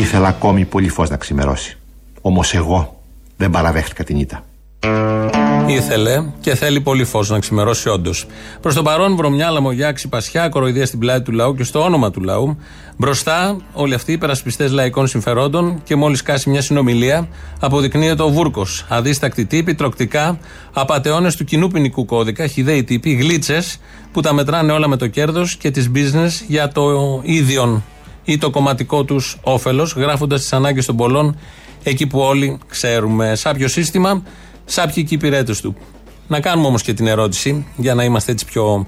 [0.08, 1.76] Ήθελα ακόμη πολύ φως να ξημερώσει.
[2.20, 3.00] Όμως εγώ
[3.36, 4.44] δεν παραδέχτηκα την ήττα.
[5.66, 8.26] Ήθελε και θέλει πολύ φως να ξημερώσει όντως.
[8.60, 12.20] Προς το παρόν, βρωμιά, λαμογιά, ξυπασιά, κοροϊδία στην πλάτη του λαού και στο όνομα του
[12.20, 12.58] λαού.
[12.96, 17.28] Μπροστά, όλοι αυτοί οι υπερασπιστές λαϊκών συμφερόντων και μόλις κάσει μια συνομιλία,
[17.60, 18.86] αποδεικνύεται ο Βούρκος.
[18.88, 20.38] Αδίστακτοι τύποι, τροκτικά,
[20.72, 23.80] απαταιώνες του κοινού ποινικού κώδικα, χιδαίοι τύποι, γλίτσες
[24.12, 27.82] που τα μετράνε όλα με το κέρδος και τις business για το ίδιον
[28.28, 31.38] ή το κομματικό τους όφελος, γράφοντας τις ανάγκες των πολλών
[31.82, 33.34] εκεί που όλοι ξέρουμε.
[33.34, 34.22] Σάπιο σύστημα,
[34.64, 35.76] σάπιοι και οι υπηρέτες του.
[36.26, 38.86] Να κάνουμε όμως και την ερώτηση, για να είμαστε έτσι πιο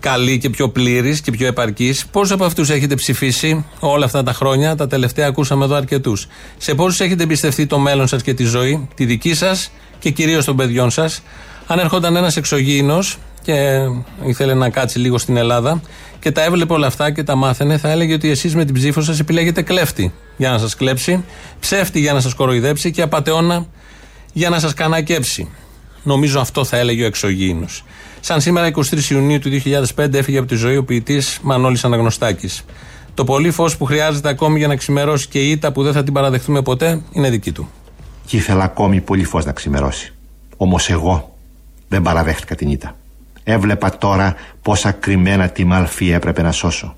[0.00, 2.06] καλοί και πιο πλήρεις και πιο επαρκείς.
[2.06, 6.74] Πόσους από αυτούς έχετε ψηφίσει όλα αυτά τα χρόνια, τα τελευταία ακούσαμε εδώ αρκετούς; Σε
[6.74, 10.56] πόσους έχετε εμπιστευτεί το μέλλον σας και τη ζωή, τη δική σας και κυρίως των
[10.56, 11.22] παιδιών σας;
[11.66, 13.80] Αν ερχόταν ένας εξωγήινος και
[14.24, 15.80] ήθελε να κάτσει λίγο στην Ελλάδα
[16.26, 19.00] και τα έβλεπε όλα αυτά και τα μάθαινε, θα έλεγε ότι εσείς με την ψήφο
[19.00, 21.24] σας επιλέγετε κλέφτη για να σας κλέψει,
[21.60, 23.66] ψεύτη για να σας κοροϊδέψει και απαταιώνα
[24.32, 25.48] για να σας κανακέψει.
[26.02, 27.84] Νομίζω αυτό θα έλεγε ο εξωγήινος.
[28.20, 32.64] Σαν σήμερα, 23 Ιουνίου του 2005, έφυγε από τη ζωή ο ποιητής Μανώλης Αναγνωστάκης.
[33.14, 36.02] Το πολύ φως που χρειάζεται ακόμη για να ξημερώσει και η ήττα που δεν θα
[36.02, 37.70] την παραδεχτούμε ποτέ είναι δική του.
[38.26, 40.12] Και ήθελα ακόμη πολύ φως να ξημερώσει.
[40.56, 41.36] Όμως εγώ
[41.88, 42.96] δεν παραδέχτηκα την ήττα.
[43.48, 46.96] Έβλεπα τώρα πόσα κρυμμένα τη μαλφή έπρεπε να σώσω.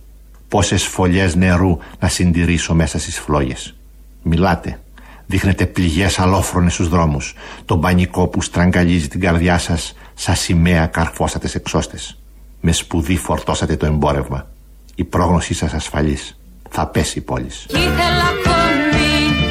[0.48, 3.74] Πόσες φωλιές νερού να συντηρήσω μέσα στις φλόγες.
[4.22, 4.80] Μιλάτε.
[5.26, 7.34] Δείχνετε πληγές αλόφρονες στους δρόμους.
[7.64, 12.18] Το πανικό που στραγγαλίζει την καρδιά σας σαν σημαία καρφώσατε σε ξώστες.
[12.60, 14.46] Με σπουδή φορτώσατε το εμπόρευμα.
[14.94, 16.38] Η πρόγνωσή σας ασφαλής.
[16.70, 17.48] Θα πέσει η πόλη.
[17.66, 19.08] Κι ήθελα ακόμη,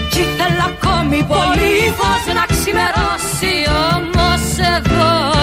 [0.10, 3.54] κι ήθελα ακόμη πολύ φως να ξημερώσει
[3.94, 5.37] Όμως εγώ,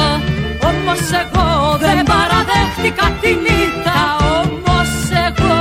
[0.94, 3.98] όμως εγώ δεν παραδέχτηκα την ήττα
[4.38, 4.92] Όμως
[5.26, 5.56] εγώ,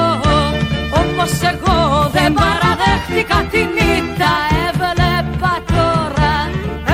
[1.01, 1.77] όμως εγώ
[2.15, 4.31] δεν παραδέχτηκα την ήττα
[4.67, 6.33] Έβλεπα τώρα,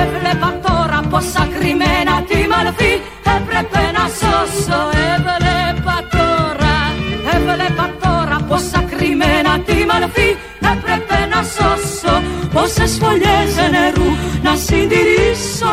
[0.02, 2.92] έβλεπα τώρα πόσα κρυμμένα τη μαλφή
[3.36, 4.80] έπρεπε να σώσω.
[5.14, 6.76] Έβλεπα τώρα,
[7.34, 10.28] έβλεπα τώρα πόσα κρυμμένα τη μαλφή
[10.72, 12.09] έπρεπε να σώσω
[12.60, 14.10] Πόσες φωλιές νερού
[14.42, 15.72] να συντηρήσω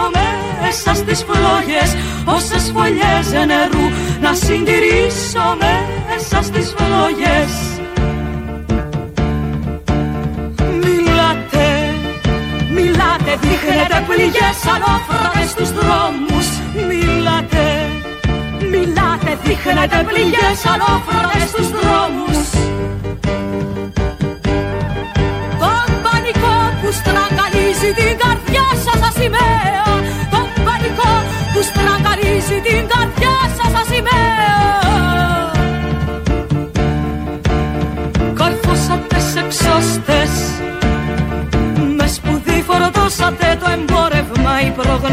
[0.62, 1.90] μέσα στις φλόγες.
[2.26, 3.86] Πόσες φωλιές νερού
[4.22, 7.54] να συντηρήσω μέσα στις φλόγες.
[10.84, 11.68] Μιλάτε,
[12.76, 16.48] μιλάτε, δείχνετε πληγές ανώφρατες στους δρόμους.
[16.90, 17.66] Μιλάτε,
[18.72, 22.57] μιλάτε, δείχνετε πληγές ανώφρατες στους δρόμους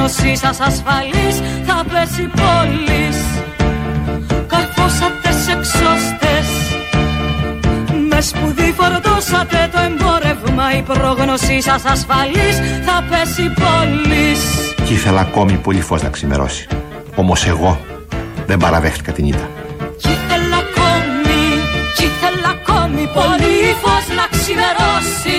[0.08, 1.36] σας ασφαλής
[1.66, 3.16] θα πέσει πόλης.
[4.46, 6.48] Καρφώσατε σε εξώστες
[8.08, 10.76] Με σπουδή φορτώσατε το εμπόρευμα.
[10.76, 14.40] Η πρόγνωσή σας ασφαλής θα πέσει πόλης.
[14.86, 16.66] Και ήθελα ακόμη πολύ φως να ξημερώσει.
[17.14, 17.80] Όμως εγώ
[18.46, 19.48] δεν παραδέχτηκα την ήττα.
[19.98, 21.40] Κι ήθελα ακόμη,
[21.96, 25.36] κι ήθελα ακόμη πολύ φως να ξημερώσει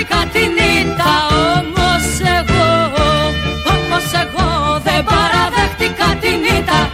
[0.00, 1.12] παραδέχτηκα την ήττα
[1.58, 2.04] Όμως
[2.38, 2.66] εγώ,
[3.74, 6.90] όμως εγώ δεν παραδέχτηκα την ήττα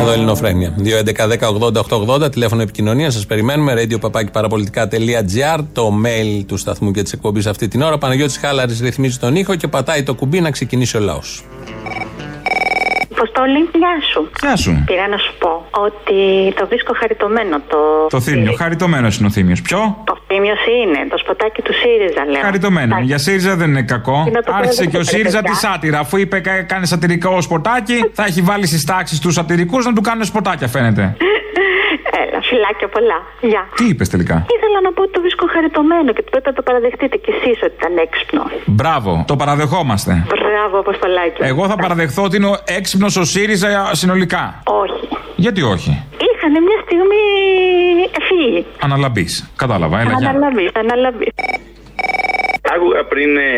[0.00, 0.74] Εδώ Ελληνοφρένια.
[0.84, 3.10] 2.11.10.80.880 τηλέφωνο επικοινωνία.
[3.10, 3.74] Σας περιμένουμε.
[3.76, 7.98] radio.papakiparapolitica.gr το mail του σταθμού και της εκπομπής αυτή την ώρα.
[7.98, 11.44] Παναγιώτης Χάλαρης ρυθμίζει τον ήχο και πατάει το κουμπί να ξεκινήσει ο λαός.
[13.16, 14.20] Αποστόλη, γεια σου.
[14.42, 14.82] Γεια σου.
[14.86, 15.52] Πήγα να σου πω
[15.86, 16.18] ότι
[16.58, 17.78] το βρίσκω χαριτωμένο το.
[18.10, 18.52] Το θύμιο.
[18.52, 19.60] Χαριτωμένος είναι ο θύμιος.
[19.62, 22.40] Ποιο; Το θύμιο είναι, το σποτάκι του ΣΥΡΙΖΑ, λέω.
[22.40, 22.86] Χαριτωμένο.
[22.86, 23.04] Εντάξει.
[23.04, 24.22] Για ΣΥΡΙΖΑ δεν είναι κακό.
[24.24, 25.50] Τι να το πω, Άρχισε δεν και ο το ΣΥΡΙΖΑ παιδιά.
[25.50, 25.98] τη σάτυρα.
[25.98, 30.00] Αφού είπε κα- κάνει σατυρικό σποτάκι, θα έχει βάλει στις τάξεις τους σατυρικούς να του
[30.00, 31.16] κάνουν σποτάκια, φαίνεται.
[32.46, 33.18] Έλα, φιλάκια πολλά.
[33.50, 33.62] Γεια.
[33.78, 36.62] Τι είπες τελικά; Ήθελα να πω ότι το βρίσκω χαριτωμένο και ότι πρέπει να το
[36.62, 38.42] παραδεχτείτε κι εσείς ότι ήταν έξυπνο.
[38.66, 39.24] Μπράβο.
[39.26, 40.12] Το παραδεχόμαστε.
[40.28, 41.38] Μπράβο, Αποστολάκη.
[41.52, 44.62] Εγώ θα παραδεχθώ ότι είναι ο έξυπνος ο ΣΥΡΙΖΑ συνολικά.
[44.82, 45.08] Όχι.
[45.36, 45.90] Γιατί όχι;
[46.26, 47.22] Είχαν μια στιγμή
[48.18, 48.66] ευφύη.
[48.80, 49.26] Αναλαμπή.
[49.56, 50.28] Κατάλαβα, έλα γεια.
[50.28, 51.32] Αναλαβή, αναλαβή.
[52.74, 53.48] Άκουγα πριν ε,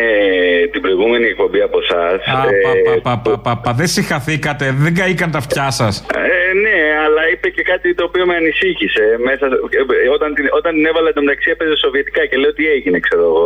[0.71, 2.03] την προηγούμενη εκπομπή από εσά.
[2.37, 5.93] Α, πα, πα, πα, πα, πα, πα, δεν συγχαθήκατε, δεν καήκαν τα αυτιά σας.
[6.15, 9.03] Ε, ναι, αλλά είπε και κάτι το οποίο με ανησύχησε.
[9.27, 13.23] Μέσα, ε, όταν, την, όταν την έβαλα εντωμεταξύ έπαιζε σοβιετικά και λέω τι έγινε, ξέρω
[13.31, 13.43] εγώ.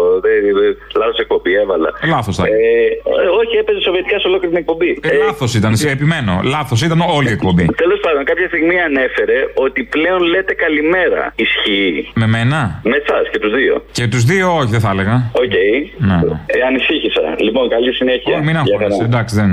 [1.01, 1.89] Λάθος εκπομπή έβαλα.
[2.13, 4.91] Λάθος θα Ε, ε, όχι, έπαιζε σοβιετικά σε ολόκληρη την εκπομπή.
[5.03, 6.33] Ε, Λάθος ήταν, σε επιμένω.
[6.55, 7.65] Λάθος ήταν όλη η εκπομπή.
[7.83, 11.23] Τέλος πάντων, κάποια στιγμή ανέφερε ότι πλέον λέτε καλημέρα.
[11.45, 12.11] Ισχύει.
[12.21, 13.75] Με μένα; Με εσάς και τους δύο.
[13.91, 15.15] Και τους δύο, όχι, δεν θα έλεγα.
[15.53, 15.65] Οκ.
[16.07, 16.35] Ναι, ναι.
[16.53, 17.21] Ε, ανησύχησα.
[17.47, 18.35] Λοιπόν, καλή συνέχεια.
[18.47, 19.09] Μην Γεια αγχώνεσαι, χαρά.
[19.09, 19.51] εντάξει, δεν.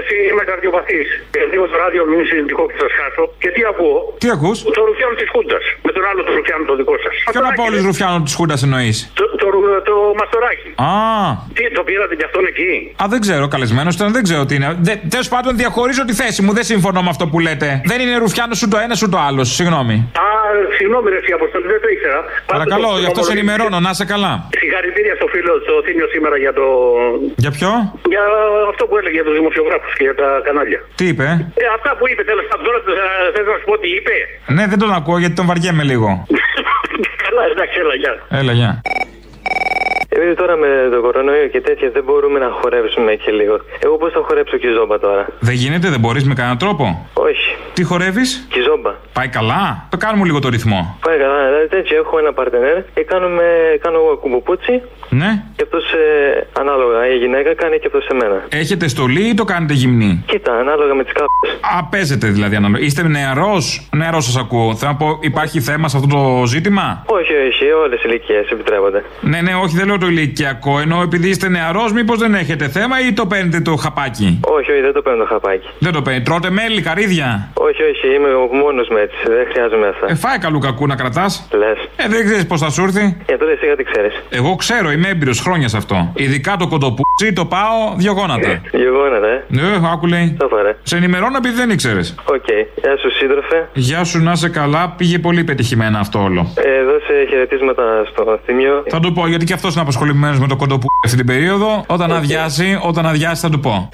[0.00, 1.08] Εσύ είμαι καρδιοπαθής.
[1.34, 3.22] Και λίγο στο ράδιο μην είναι συζητικό και σας χάσω.
[3.42, 5.64] Και τι ακούω; Τι ακούς; Το ρουφιάνο της Χούντας.
[5.86, 7.14] Με τον άλλο το ρουφιάνο το δικό σας.
[7.34, 10.68] Ποιον από όλου του Ρουφιάνου της Χούντας εννοείς; Το, το, ρου- το μαστοράκι.
[10.88, 10.90] Α,
[11.56, 14.68] Τι, το πήρατε κι αυτόν εκεί; Α, δεν ξέρω, καλεσμένος ήταν, δεν ξέρω τι είναι.
[15.14, 17.68] Τέλος πάντων, διαχωρίζω τη θέση μου, δεν συμφωνώ με αυτό που λέτε.
[17.90, 19.96] Δεν είναι Ρουφιάνος σου το ένας σου το άλλος, συγγνώμη.
[20.26, 20.27] Α,
[20.78, 22.20] συγγνώμη, ρε, εσύ αποστολή, δεν το ήξερα.
[22.52, 24.32] Παρακαλώ, Πάντως, γι' αυτό σε το- ενημερώνω, να είσαι καλά.
[24.62, 26.66] Συγχαρητήρια στο φίλο, στο Θήμιο σήμερα για το.
[27.44, 27.70] Για ποιο;
[28.14, 28.24] Για
[28.72, 30.80] αυτό που έλεγε για τους δημοσιογράφους και για τα κανάλια.
[30.98, 31.26] Τι είπε;
[31.62, 34.14] Ε, αυτά που είπε τέλος πάντων, τώρα θες να σου πω τι είπε;
[34.56, 36.08] Ναι, δεν τον ακούω γιατί τον βαριέμαι λίγο.
[37.24, 38.12] Καλά, εντάξει, έλα, γεια.
[38.40, 38.70] Έλα, γεια.
[40.18, 43.56] Επειδή τώρα με το κορονοϊό και τέτοια δεν μπορούμε να χορέψουμε και λίγο.
[43.84, 47.48] Εγώ πώς θα χορέψω κιζόμπα τώρα; Δεν γίνεται, δεν μπορείς με κανέναν τρόπο; Όχι.
[47.74, 48.92] Τι χορεύεις; Κιζόμπα.
[49.12, 50.98] Πάει καλά; Το κάνουμε λίγο το ρυθμό.
[51.06, 53.42] Πάει καλά, δηλαδή τέτοιο έχω ένα παρτενέρ και κάνουμε,
[53.84, 55.30] κάνω εγώ κουμποπούτσι Ναι.
[55.56, 55.84] και αυτός
[56.60, 58.44] ανάλογα η γυναίκα κάνει και αυτός σε μένα.
[58.48, 61.26] Έχετε στολή ή το κάνετε γυμνή; Κοίτα, ανάλογα με τις κάπε.
[61.76, 62.84] Α, παίζετε δηλαδή ανάλογα.
[62.84, 64.74] Είστε νεαρός; Νεαρός σας ακούω.
[64.74, 69.04] Θέλω να πω, υπάρχει θέμα σε αυτό το ζήτημα; Όχι, όχι, όλες οι ηλικίες επιτρέπονται.
[69.20, 70.80] Ναι, ναι, όχι, δεν λέω το ηλικιακό.
[70.80, 74.80] Ενώ επειδή είστε νεαρός, μήπως δεν έχετε θέμα ή το παίρνετε το χαπάκι; Όχι, όχι,
[74.80, 75.68] δεν το παίρνω το χαπάκι.
[75.78, 76.24] Δεν το παίρνετε.
[76.30, 78.28] Τρώτε μέλι, καρύδια; Όχι, όχι, είμαι
[78.62, 79.16] μόνος με έτσι.
[79.26, 80.06] Δεν χρειάζομαι αυτά.
[80.08, 81.48] Ε, φάει καλού κακού να κρατάς.
[81.52, 81.78] Λες.
[81.96, 83.16] Ε, δεν ξέρεις πώς θα σου έρθει.
[83.26, 84.22] Για τότε εσύ γιατί ξέρεις.
[84.30, 86.12] Εγώ ξέρω, είμαι έμπειρος χρόνια σε αυτό.
[86.14, 88.60] Ειδικά το κοντοπούτσι το πάω δύο γόνατα.
[88.80, 89.44] Δύο γόνατα, ε.
[89.48, 90.36] Ναι, άκου λέει.
[90.38, 90.76] Το πάρε.
[90.82, 92.14] Σε ενημερώνω επειδή δεν ήξερες.
[92.24, 92.48] Οκ.
[92.82, 93.68] Γεια σου, σύντροφε.
[93.72, 94.94] Γεια σου, να είσαι καλά.
[94.96, 96.52] Πήγε πολύ πετυχημένα αυτό όλο.
[96.54, 98.84] Ε, δώσε χαιρετίσματα στο Θύμιο.
[98.88, 101.84] Θα του πω γιατί και αυτός είναι απασχολημένος με το κοντοπούτσι αυτή την περίοδο.
[101.86, 103.88] Όταν αδειάσει, όταν αδειάσει θα του πω.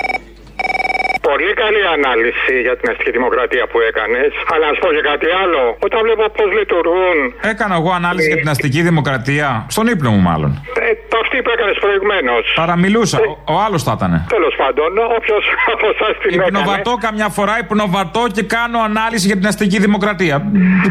[1.34, 4.30] Πολύ καλή ανάλυση για την αστική δημοκρατία που έκανες.
[4.52, 5.62] Αλλά να σου πω και κάτι άλλο.
[5.86, 7.16] Όταν βλέπω πώς λειτουργούν.
[7.52, 9.48] Έκανα εγώ ανάλυση για την αστική δημοκρατία.
[9.74, 10.50] Στον ύπνο μου, μάλλον.
[10.86, 12.44] Ε, το αυτή που έκανες προηγουμένως.
[12.62, 13.16] Παραμιλούσα.
[13.18, 14.12] Ο, ο άλλος θα ήταν.
[14.36, 15.44] Τέλος πάντων, όποιος
[15.74, 16.48] από εσάς την έκανε.
[16.48, 20.36] Υπνοβατώ καμιά φορά, υπνοβατώ και κάνω ανάλυση για την αστική δημοκρατία.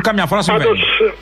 [0.08, 0.66] Καμιά φορά συμβαίνει.
[0.66, 0.82] Πάντως,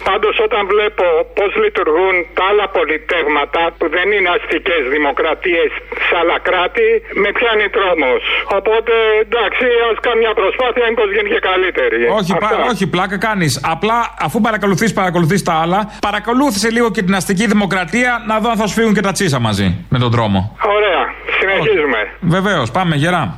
[0.09, 1.05] πάντως όταν βλέπω
[1.37, 5.69] πώς λειτουργούν τα άλλα πολιτεύματα που δεν είναι αστικές δημοκρατίες
[6.07, 6.89] σε άλλα κράτη,
[7.23, 8.21] με πιάνει τρόμος.
[8.57, 8.93] Οπότε
[9.25, 11.99] εντάξει, ας κάνω μια προσπάθεια μήπως γίνει και καλύτερη.
[12.19, 12.65] Όχι, πα, Αυτά.
[12.71, 13.51] όχι, πλάκα κάνεις.
[13.73, 18.57] Απλά αφού παρακολουθείς, παρακολουθείς τα άλλα, παρακολούθησε λίγο και την αστική δημοκρατία να δω αν
[18.57, 20.57] θα σου φύγουν και τα τσίσα μαζί με τον δρόμο.
[20.77, 21.01] Ωραία,
[21.39, 21.99] συνεχίζουμε.
[22.19, 23.37] Βεβαίως, πάμε γερά.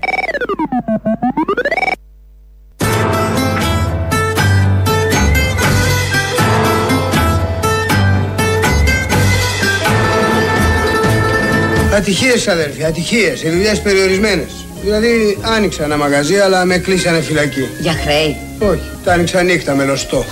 [11.95, 13.43] Ατυχίες, αδέρφια, ατυχίες.
[13.43, 14.65] Οι δουλειές περιορισμένες.
[14.82, 17.67] Δηλαδή, άνοιξα ένα μαγαζί, αλλά με κλείσανε φυλακή.
[17.79, 18.38] Για χρέη.
[18.60, 20.25] Όχι, τα άνοιξα νύχτα με λωστό.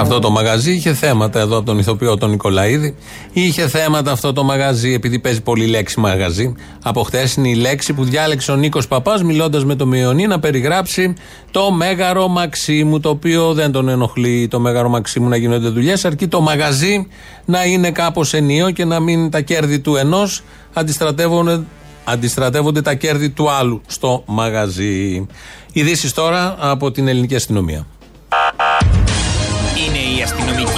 [0.00, 2.96] Αυτό το μαγαζί είχε θέματα εδώ από τον ηθοποιό τον Νικολαίδη.
[3.32, 6.54] Είχε θέματα αυτό το μαγαζί, επειδή παίζει πολύ λέξη μαγαζί.
[6.82, 10.40] Από χθε είναι η λέξη που διάλεξε ο Νίκος Παπάς, μιλώντας με το Μειονί, να
[10.40, 11.14] περιγράψει
[11.50, 16.28] το μέγαρο Μαξίμου, το οποίο δεν τον ενοχλεί το μέγαρο Μαξίμου να γίνονται δουλειές, αρκεί
[16.28, 17.06] το μαγαζί
[17.44, 21.60] να είναι κάπως ενίο και να μην τα κέρδη του ενός αντιστρατεύονται,
[22.04, 25.26] αντιστρατεύονται τα κέρδη του άλλου στο μαγαζί.
[25.72, 27.86] Ειδήσεις τώρα από την ελληνική αστυνομία.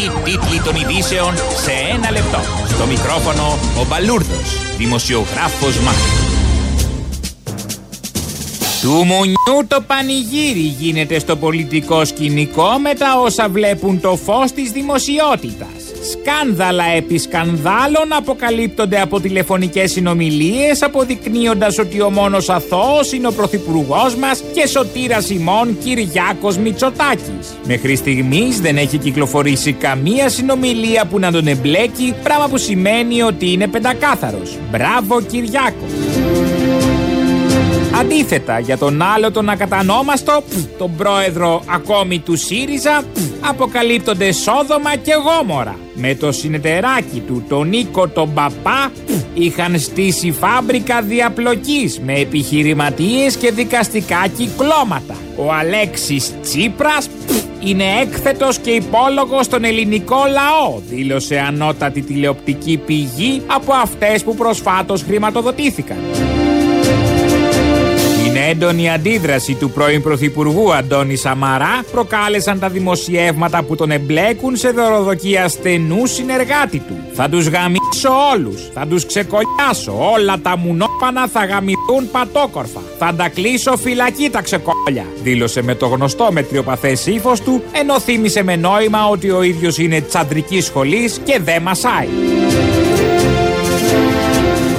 [0.00, 2.38] Είναι η αστυνομική τίτλη των ειδήσεων σε ένα λεπτό.
[2.74, 6.20] Στο μικρόφωνο ο Μπαλούρδος, δημοσιογράφος Μάρκο.
[8.82, 14.70] Του μονιού το πανηγύρι γίνεται στο πολιτικό σκηνικό με τα όσα βλέπουν το φως της
[14.70, 15.79] δημοσιότητας.
[16.11, 24.14] Σκάνδαλα επί σκανδάλων αποκαλύπτονται από τηλεφωνικές συνομιλίες αποδεικνύοντας ότι ο μόνος αθώος είναι ο πρωθυπουργός
[24.14, 27.57] μας και σωτήρας ημών Κυριάκος Μητσοτάκης.
[27.66, 33.53] Μέχρι στιγμής δεν έχει κυκλοφορήσει καμία συνομιλία που να τον εμπλέκει, πράγμα που σημαίνει ότι
[33.53, 34.59] είναι πεντακάθαρος.
[34.70, 36.19] Μπράβο Κυριάκο!
[37.98, 44.96] Αντίθετα, για τον άλλο τον ακατανόμαστο, πφ, τον πρόεδρο ακόμη του ΣΥΡΙΖΑ, πφ, αποκαλύπτονται Σόδομα
[44.96, 45.76] και Γόμορα.
[45.94, 53.37] Με το συνεταιράκι του, τον Νίκο τον Παπά, πφ, είχαν στήσει φάμπρικα διαπλοκής με επιχειρηματίες
[53.37, 55.16] και δικαστικά κυκλώματα.
[55.37, 63.42] Ο Αλέξης Τσίπρας πφ, είναι έκθετος και υπόλογος στον ελληνικό λαό, δήλωσε ανώτατη τηλεοπτική πηγή
[63.46, 65.96] από αυτές που προσφάτως χρηματοδοτήθηκαν.
[68.50, 74.70] Την έντονη αντίδραση του πρώην Πρωθυπουργού Αντώνη Σαμαρά προκάλεσαν τα δημοσιεύματα που τον εμπλέκουν σε
[74.70, 76.98] δωροδοκία στενούς συνεργάτη του.
[77.12, 82.80] Θα τους γαμίσω όλους, θα τους ξεκολλιάσω, όλα τα μουνόπανα θα γαμηθούν πατόκορφα.
[82.98, 88.42] Θα τα κλείσω φυλακή τα ξεκόλια, δήλωσε με το γνωστό μετριοπαθές ύφος του, ενώ θύμισε
[88.42, 92.08] με νόημα ότι ο ίδιος είναι τσαντρικής σχολής και δεν μασάει.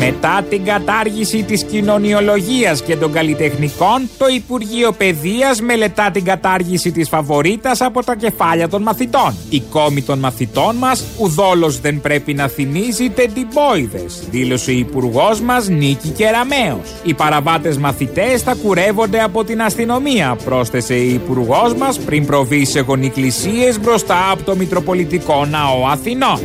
[0.04, 7.10] Μετά την κατάργηση της κοινωνιολογίας και των καλλιτεχνικών, το Υπουργείο Παιδείας μελετά την κατάργηση της
[7.10, 9.36] φαβορίτας από τα κεφάλια των μαθητών.
[9.50, 15.68] Η κόμη των μαθητών μας, ουδόλως δεν πρέπει να θυμίζει τεντιμπόιδες, δήλωσε ο Υπουργός μας
[15.68, 16.94] Νίκη Κεραμέως.
[17.04, 22.80] Οι παραβάτες μαθητές θα κουρεύονται από την αστυνομία, πρόσθεσε η Υπουργός μας πριν προβεί σε
[22.80, 26.40] γονικλησίες μπροστά από το Μητροπολιτικό Ναό Αθηνών.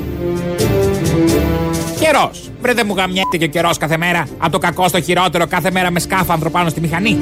[2.01, 2.51] Καιρός.
[2.61, 4.29] Βρε δεν μου γαμιέται και ο καιρός κάθε μέρα.
[4.39, 7.19] Από το κακό στο χειρότερο κάθε μέρα με σκάφανδρο πάνω στη μηχανή.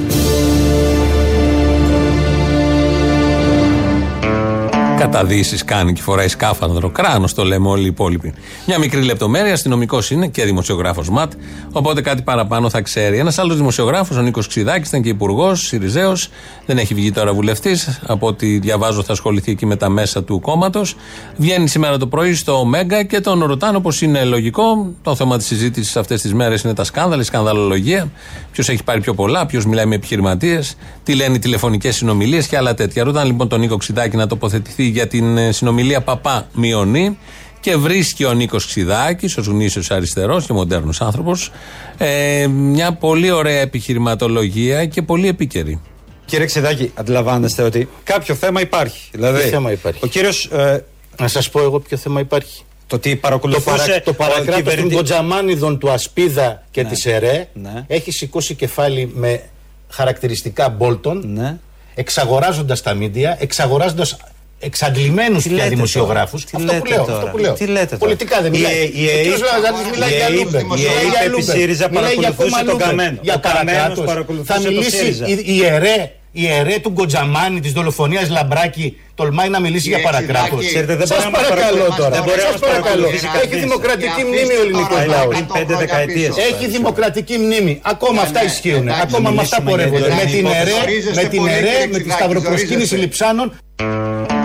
[4.99, 6.91] Καταδύσεις κάνει και φοράει σκάφανδρο.
[6.91, 8.35] Κράνος το λέμε όλοι οι υπόλοιποι.
[8.67, 9.53] Μια μικρή λεπτομέρεια.
[9.53, 11.33] Αστυνομικός είναι και δημοσιογράφος ΜΑΤ.
[11.73, 13.19] Οπότε κάτι παραπάνω θα ξέρει.
[13.19, 16.29] Ένας άλλος δημοσιογράφος, ο Νίκος Ξιδάκη, ήταν και υπουργός, Σιριζέος.
[16.67, 18.01] Δεν έχει βγει τώρα βουλευτής.
[18.07, 20.97] Από ό,τι διαβάζω, θα ασχοληθεί εκεί με τα μέσα του κόμματος.
[21.37, 24.93] Βγαίνει σήμερα το πρωί στο Μέγκα και τον ρωτάνε όπω είναι λογικό.
[25.03, 28.11] Το θέμα της συζήτησης αυτές τις μέρες είναι τα σκάνδαλα, η σκανδαλολογία.
[28.53, 32.57] Ποιος έχει πάρει πιο πολλά, ποιος μιλάει με επιχειρηματίες, τι λένε οι τηλεφωνικές συνομιλίες και
[32.57, 33.05] άλλα τέτοια.
[33.05, 37.19] Ρωτάνε λοιπόν τον Νίκο Ξιδάκη να τοποθετηθεί για την ε, συνομιλία Παπά Μιονή
[37.61, 41.51] και βρίσκει ο Νίκος Ξιδάκης, ο γνήσιος αριστερός και μοντέρνος άνθρωπος,
[41.99, 45.81] ε, μια πολύ ωραία επιχειρηματολογία και πολύ επίκαιρη.
[46.25, 49.09] Κύριε Ξεδάκη, αντιλαμβάνεστε ότι κάποιο θέμα υπάρχει.
[49.13, 50.45] Δηλαδή, Τι θέμα υπάρχει; Ο κύριος.
[50.53, 50.85] Ε,
[51.19, 52.63] Να σας πω εγώ ποιο θέμα υπάρχει.
[52.87, 53.71] το ότι Το, παρακολουθούσε.
[53.71, 56.89] παρα, το ο παρακράτος των κυβερνητή- Κοντζαμάνιδων του Ασπίδα και Ναι.
[56.89, 57.85] της ΕΡΕ Ναι.
[57.87, 59.43] έχει σηκώσει κεφάλι με
[59.89, 61.57] χαρακτηριστικά Μπόλτον, Ναι.
[61.95, 64.17] εξαγοράζοντας τα μίντια, εξαγοράζοντας
[64.65, 66.45] εξαντλημένους Τι πια λέτε δημοσιογράφους.
[66.45, 67.05] τώρα, τι Αυτό που λέτε λέω.
[67.05, 67.53] τώρα, Αυτό που λέω.
[67.53, 68.75] τι λέτε τώρα; Πολιτικά δεν Η- μιλάει.
[68.75, 70.61] η Ο ΕΕΠ κύριος Λαζαρίδης μιλάει η για ΕΕΠ Λούμπερ.
[70.61, 71.57] η Μιλάει ΕΕΠ για επί Λούμπερ.
[71.57, 72.87] ΣΥΡΙΖΑ Μιλάει για παρακολουθούσε κόμμα τον Λούμπερ.
[72.89, 73.19] Καμένο.
[73.27, 74.05] Για Ο Καμένος παρακράτος.
[74.11, 75.25] παρακολουθούσε Θα το μιλήσει ΣΥΡΙΖΑ.
[75.33, 75.99] η- η ΕΡΕ
[76.43, 80.57] η αιρέ του Γκοτζαμάνη της δολοφονίας Λαμπράκη τολμάει να μιλήσει για παρακράτο.
[80.57, 82.01] Ξέρετε, δεν Σας μπορεί να μας παρακαλώ παρακολουθήσει.
[82.03, 82.11] τώρα.
[82.17, 82.85] Δεν μπορεί να Σας μας παρακαλώ.
[82.85, 83.65] παρακολουθήσει Έχει κανείς.
[83.67, 85.33] δημοκρατική μνήμη ο ελληνικός Πάει λαός.
[85.35, 86.33] πριν πέντε δεκαετίες.
[86.51, 87.73] Έχει δημοκρατική μνήμη.
[87.95, 88.85] Ακόμα αυτά ισχύουν.
[88.89, 90.09] εντάξει, Ακόμα να με αυτά μιλήσουμε πορεύονται.
[90.15, 90.61] για Με την την υπόθεση.
[90.63, 92.97] αιρέ, Ζορίζεστε με την πολύ, αιρέ, κύριε με τη Ξηδάκη, σταυροπροσκύνηση ζορίζεστε.
[93.05, 93.47] λιψάνων.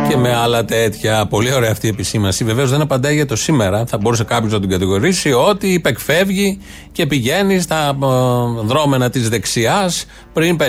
[0.09, 1.25] Και με άλλα τέτοια.
[1.25, 2.43] Πολύ ωραία αυτή η επισήμανση.
[2.43, 3.85] Βεβαίως δεν απαντάει για το σήμερα.
[3.85, 6.59] Θα μπορούσε κάποιος να τον κατηγορήσει ότι υπεκφεύγει
[6.91, 10.63] και πηγαίνει στα ε, δρόμενα της δεξιάς πριν 50,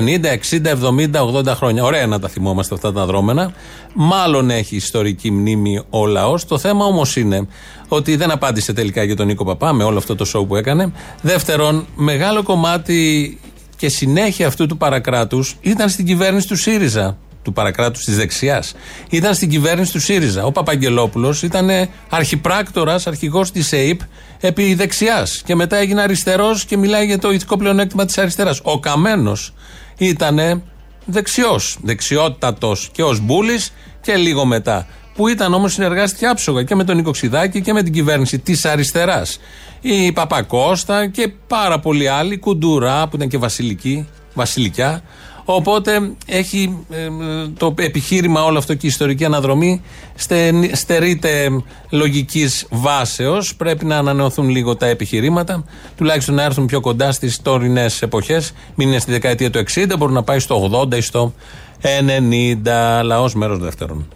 [0.51, 0.67] 60,
[1.13, 1.85] 70, 80 χρόνια.
[1.85, 3.53] Ωραία να τα θυμόμαστε αυτά τα δρόμενα.
[3.95, 6.47] Μάλλον έχει ιστορική μνήμη ο λαός.
[6.47, 7.47] Το θέμα όμως είναι
[7.89, 10.93] ότι δεν απάντησε τελικά για τον Νίκο Παπά με όλο αυτό το σοου που έκανε.
[11.23, 13.39] Δεύτερον, μεγάλο κομμάτι
[13.77, 18.75] και συνέχεια αυτού του παρακράτους ήταν στην κυβέρνηση του ΣΥΡΙΖΑ του παρακράτους της δεξιάς.
[19.11, 20.45] Ήταν στην κυβέρνηση του ΣΥΡΙΖΑ.
[20.45, 21.71] Ο Παπαγγελόπουλος ήταν
[22.09, 24.01] αρχιπράκτορας, αρχηγός της ΕΕΠ
[24.41, 25.43] επί δεξιάς.
[25.45, 28.61] Και μετά έγινε αριστερός και μιλάει για το ηθικό πλεονέκτημα της αριστεράς.
[28.63, 29.53] Ο Καμένος
[29.99, 30.63] ήταν
[31.05, 31.79] δεξιός.
[31.83, 34.87] Δεξιότατος και ως Μπούλης και λίγο μετά.
[35.15, 38.65] που ήταν όμως συνεργάστηκε άψογα και με τον Νίκο Ξηδάκη και με την κυβέρνηση της
[38.65, 39.39] αριστεράς.
[39.81, 45.03] Η Παπακώστα και πάρα πολλοί άλλοι, Κουντουρά που ήταν και βασιλική, βασιλικιά.
[45.45, 47.09] Οπότε έχει ε,
[47.59, 49.83] το επιχείρημα όλο αυτό και η ιστορική αναδρομή
[50.15, 53.55] στε, στερείται λογικής βάσεως.
[53.55, 55.65] Πρέπει να ανανεωθούν λίγο τα επιχειρήματα,
[55.97, 58.53] τουλάχιστον να έρθουν πιο κοντά στις τωρινές εποχές.
[58.75, 61.33] Μην είναι στη δεκαετία του 60, μπορεί να πάει στο 80 ή στο
[61.83, 63.03] 90.
[63.03, 64.07] Λαός μέρος δεύτερον.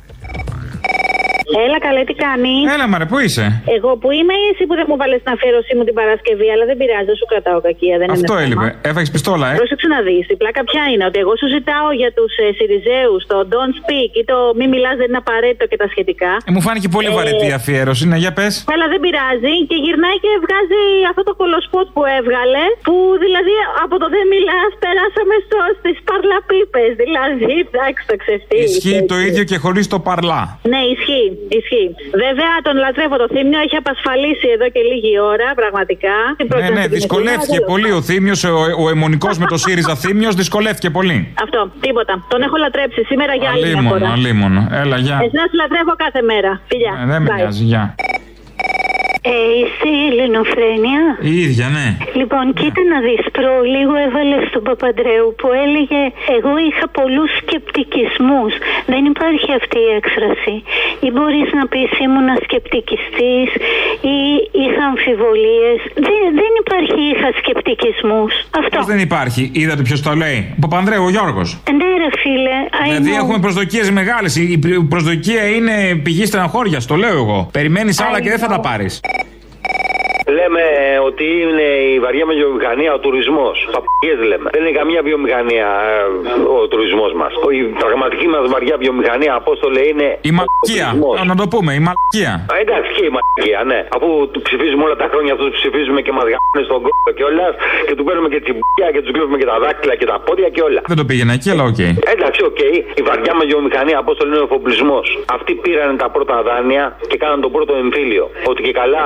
[1.66, 3.44] Έλα, καλέ, τι κάνεις; Έλα, μαρε, πού είσαι;
[3.76, 6.64] Εγώ που είμαι ή εσύ που δεν μου βάλες την αφιέρωσή μου την Παρασκευή, αλλά
[6.70, 7.96] δεν πειράζει, δεν σου κρατάω κακία.
[8.00, 8.68] Δεν Αυτό είναι έλειπε.
[8.90, 10.24] Έφαγες πιστόλα, ε; Πρόσεξε να δεις.
[10.34, 14.12] Η πλάκα ποια είναι, ότι εγώ σου ζητάω για τους ε, Σιριζέους το Don't Speak
[14.20, 16.32] ή το Μη μιλάς δεν είναι απαραίτητο και τα σχετικά.
[16.48, 18.02] Ε, μου φάνηκε πολύ Ε, βαρετή η αφιέρωση.
[18.10, 18.52] Ναι, για πες.
[18.72, 22.64] Αλλά δεν πειράζει και γυρνάει και βγάζει αυτό το κολοσπότ που έβγαλε.
[22.86, 22.94] Που
[23.24, 25.34] δηλαδή από το δεν μιλάς περάσαμε
[25.78, 26.90] στις παρλαπίπες.
[27.02, 28.64] Δηλαδή, εντάξει, το ξεφτύλι.
[28.68, 30.42] Ισχύει το ίδιο και χωρίς το παρλά.
[30.72, 31.28] Ναι, ισχύει,
[31.58, 31.88] ισχύει.
[32.24, 36.16] Βέβαια, τον λατρεύω το θύμιο, έχει απασφαλίσει εδώ και λίγη ώρα, πραγματικά.
[36.36, 39.56] Την Ναι, πρόταση ναι, την δυσκολεύτηκε εθνική, πολύ ο Θήμιος, ο, ο αιμονικός με το
[39.56, 41.18] ΣΥΡΙΖΑ Θήμιος, δυσκολεύτηκε πολύ.
[41.44, 42.24] Αυτό, τίποτα.
[42.32, 44.12] Τον έχω λατρέψει σήμερα για άλλη μια Αλίμονο, φορά.
[44.12, 44.60] αλίμονο.
[44.82, 45.16] Έλα, γεια.
[45.24, 46.60] Εσένα σε λατρεύω κάθε μέρα.
[46.70, 46.92] Φιλιά.
[47.02, 47.36] Ε, δεν με Bye.
[47.36, 47.94] νοιάζει, γεια.
[49.32, 51.02] Ε, είσαι η Ελληνοφρένεια;
[51.32, 51.88] Η ίδια, ναι.
[52.20, 56.02] Λοιπόν, κοίτα να δεις, προ λίγο έβαλε στον Παπαντρέου που έλεγε
[56.36, 58.52] εγώ είχα πολλούς σκεπτικισμούς.
[58.92, 60.54] Δεν υπάρχει αυτή η έκφραση.
[61.06, 63.48] Ή μπορείς να πεις ήμουνα σκεπτικιστής
[64.14, 64.18] ή
[64.62, 65.78] είχα αμφιβολίες.
[66.06, 68.32] Δεν, δεν υπάρχει είχα σκεπτικισμούς.
[68.60, 68.74] Αυτό.
[68.78, 71.48] Πώς δεν υπάρχει, είδατε ποιος το λέει; Ο Παπανδρέου, ο Γιώργος.
[71.78, 73.20] Ναι ρε φίλε, I Δηλαδή know.
[73.22, 74.32] έχουμε προσδοκίες μεγάλες.
[74.36, 77.38] Η πr- προσδοκία είναι πηγή στεναχώρια, το λέω εγώ.
[77.58, 79.00] Περιμένεις άλλα και δεν θα τα πάρεις.
[80.38, 80.62] Λέμε
[81.08, 83.56] ότι είναι η βαριά με βιομηχανία ο τουρισμός.
[83.76, 84.48] Παπαγιέ λέμε.
[84.54, 86.00] Δεν είναι καμία βιομηχανία ε,
[86.60, 87.32] ο τουρισμός μας.
[87.58, 90.08] Η πραγματική μας βαριά βιομηχανία, απόστολε, είναι.
[90.28, 90.88] Η μαλακία.
[91.20, 92.32] Α, Να το πούμε, η μαλακία.
[92.52, 93.80] Α, εντάξει και η μαλακία, ναι.
[93.96, 97.24] Αφού του ψηφίζουμε όλα τα χρόνια αυτούς που ψηφίζουμε και μας γάμουν στον κόμμα και
[97.30, 97.46] όλα
[97.86, 100.62] και του παίρνουμε και τσιμπιά και τους κλείνουμε και τα δάκτυλα και τα πόδια και
[100.68, 100.80] όλα.
[100.90, 101.80] Δεν το πήγαινα εκεί, αλλά οκ.
[102.14, 102.60] Εντάξει, οκ.
[103.00, 105.00] Η βαριά μας βιομηχανία, πώς το λένε, ο εφοπλισμός.
[105.36, 108.24] Αυτοί πήραν τα πρώτα δάνεια και κάναν τον πρώτο εμφύλιο.
[108.50, 109.04] Ότι και καλά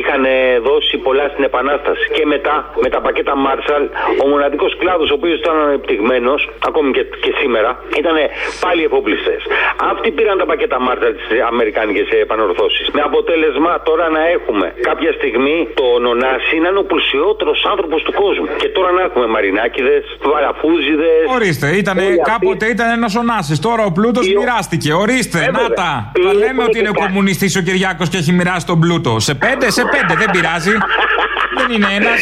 [0.00, 0.36] είχαν ε,
[0.68, 2.04] δώσει πολλά στην Επανάσταση.
[2.16, 3.84] Και μετά, με τα πακέτα Marshall,
[4.22, 7.70] ο μοναδικός κλάδος ο οποίος ήταν ανεπτυγμένος, ακόμη και, και σήμερα,
[8.00, 8.16] ήταν
[8.64, 9.40] πάλι εφοπλιστές.
[9.92, 12.86] Αυτοί πήραν τα πακέτα Marshall στις Αμερικάνικες επανορθώσεις.
[12.96, 18.12] Με αποτέλεσμα τώρα να έχουμε κάποια στιγμή τον Ωνάση να είναι ο πλουσιότερος άνθρωπος του
[18.22, 18.46] κόσμου.
[18.60, 21.24] Και τώρα να έχουμε Μαρινάκηδες, βαραφούζιδες.
[21.36, 23.60] Ορίστε, ήτανε, κάποτε ήταν ένας ονάση.
[23.66, 24.92] Τώρα ο πλούτος μοιράστηκε.
[24.92, 25.74] Ορίστε, Ε, να βέβαια.
[25.82, 26.10] τα.
[26.12, 28.78] Πήγε Τα λέμε που ότι είναι είναι κα- κομμουνιστής ο Κυριάκος και έχει μοιράσει τον
[28.80, 29.12] πλούτο.
[29.20, 30.74] Σε πέντε, σε πέντε, δεν πειράζει.
[31.58, 32.18] δεν είναι ένας.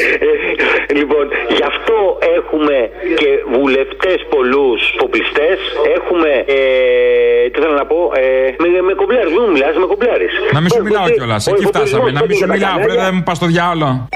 [0.98, 1.24] Λοιπόν,
[1.56, 1.96] γι' αυτό
[2.38, 2.76] έχουμε
[3.20, 5.58] και βουλευτές πολλούς φοπλιστές.
[5.96, 6.30] Έχουμε.
[6.56, 6.58] Ε,
[7.50, 7.98] τι θέλω να πω.
[8.14, 8.24] Ε,
[8.62, 9.30] με, με κομπλάρι.
[9.34, 10.28] Μην μου μιλάς, με κομπλάρι.
[10.56, 11.46] Να μην σου μιλάω κιόλας.
[11.46, 12.10] Εκεί φτάσαμε.
[12.10, 14.08] Να μην σου μιλάω, πρέπει να μου πας στο διάολο.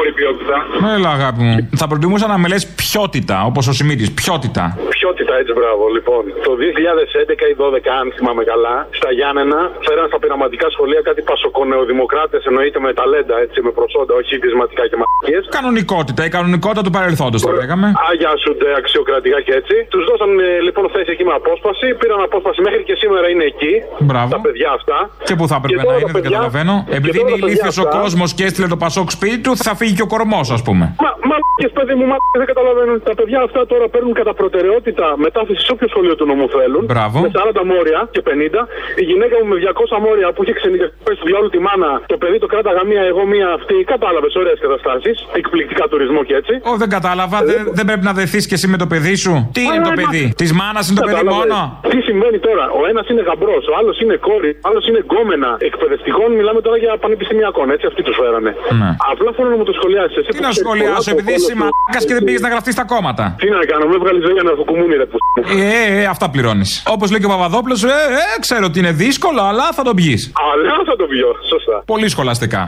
[0.00, 0.56] Έλα μωρή ποιότητα.
[0.96, 1.56] Έλα, αγάπη μου.
[1.80, 4.08] Θα προτιμούσα να με λες ποιότητα, όπως ο Σιμίτης.
[4.20, 4.64] Ποιότητα.
[4.96, 5.82] Ποιότητα, έτσι μπράβο.
[5.96, 11.20] Λοιπόν, το 2011 ή 2012, αν θυμάμαι καλά, στα Γιάννενα φέραν στα πειραματικά σχολεία κάτι
[11.30, 15.38] πασοκονεοδημοκράτες, εννοείται με ταλέντα, έτσι, με προσόντα, όχι βυσματικά και μαγικέ.
[15.58, 17.86] Κανονικότητα, η κανονικότητα του παρελθόντος, θα λέγαμε.
[18.10, 19.74] Αγιάσονται αξιοκρατικά και έτσι.
[19.92, 21.86] Τους δώσαν ε, λοιπόν θέση εκεί με απόσπαση.
[22.00, 23.74] Πήραν απόσπαση μέχρι και σήμερα είναι εκεί.
[24.08, 24.28] Μπράβο.
[24.36, 24.98] Τα παιδιά αυτά.
[25.28, 26.74] Και πού θα έπρεπε τώρα να τα είναι, δεν παιδιά- καταλαβαίνω.
[26.88, 29.38] και Επειδή τώρα είναι τα παιδιά ηλίθιο ο αυτά- κόσμος και έστειλε το Πασόκ σπίτι
[29.44, 30.84] του, θα φύγει και ο κορμός, ας πούμε.
[31.04, 31.36] Μα, μα
[31.78, 32.96] παιδί μου, μα δεν καταλαβαίνουν.
[33.10, 36.82] Τα παιδιά αυτά τώρα παίρνουν κατά προτεραιότητα μετάθεση σε όποιο σχολείο του νομού θέλουν.
[36.92, 37.16] Μπράβο.
[37.26, 38.60] Με 40 μόρια και 50.
[39.02, 41.90] Η γυναίκα μου με 200 μόρια που είχε ξενικευτεί στο διάλογο τη μάνα.
[42.12, 43.76] Το παιδί το κράταγα μία, εγώ μία αυτή.
[43.94, 45.16] Κατάλαβες, ωραίες καταστάσεις.
[45.40, 46.54] Εκπληκτικά τουρισμό και έτσι.
[46.70, 47.36] Ω, δεν κατάλαβα.
[47.50, 49.32] Δεν, δεν πρέπει να δεθείς και εσύ με το παιδί σου.
[49.56, 51.38] Τι είναι το μα- παιδί, της μάνας είναι το παιδί Κατάλαβες.
[51.40, 51.58] μόνο;
[51.92, 55.50] Τι συμβαίνει τώρα; Ο ένας είναι γαμπρός, ο άλλος είναι κόρη, ο άλλος είναι γκόμενα
[55.68, 56.28] εκπαιδευτικών.
[56.38, 58.50] Μιλάμε τώρα για πανεπιστημιακών, έτσι αυτοί τους φέρανε.
[58.80, 58.90] Ναι.
[59.12, 60.16] Απλά θέλω να μου το σχολιάσεις.
[60.20, 62.22] Εσύ Τι που να ξέρεις σχολιάσω, πολλά από επειδή είσαι κόλλο σου, μαλάκα και δεν
[62.26, 63.24] πήγες να γραφτείς στα κόμματα.
[63.40, 65.16] Τι να κάνω, με έβγαλες ζωή για να αρθοκουμούνι, ρε που.
[65.34, 66.70] Ε, ε, ε, αυτά πληρώνεις.
[66.94, 67.96] Όπως λέει και ο Παπαδόπουλος, ε,
[68.36, 70.16] ε, ξέρω ότι είναι δύσκολο, αλλά θα το πιει.
[70.52, 71.76] Αλλά θα το βιώ, σωστά.
[71.92, 72.62] Πολύ σχολαστικά.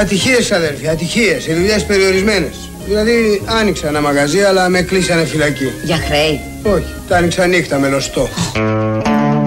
[0.00, 1.46] Ατυχίες, αδέρφια, ατυχίες.
[1.46, 2.70] Οι δουλειές περιορισμένες.
[2.86, 5.72] Δηλαδή, άνοιξα ένα μαγαζί, αλλά με κλείσανε φυλακή.
[5.82, 6.40] Για χρέη.
[6.62, 8.28] Όχι, τα άνοιξα νύχτα με λωστό.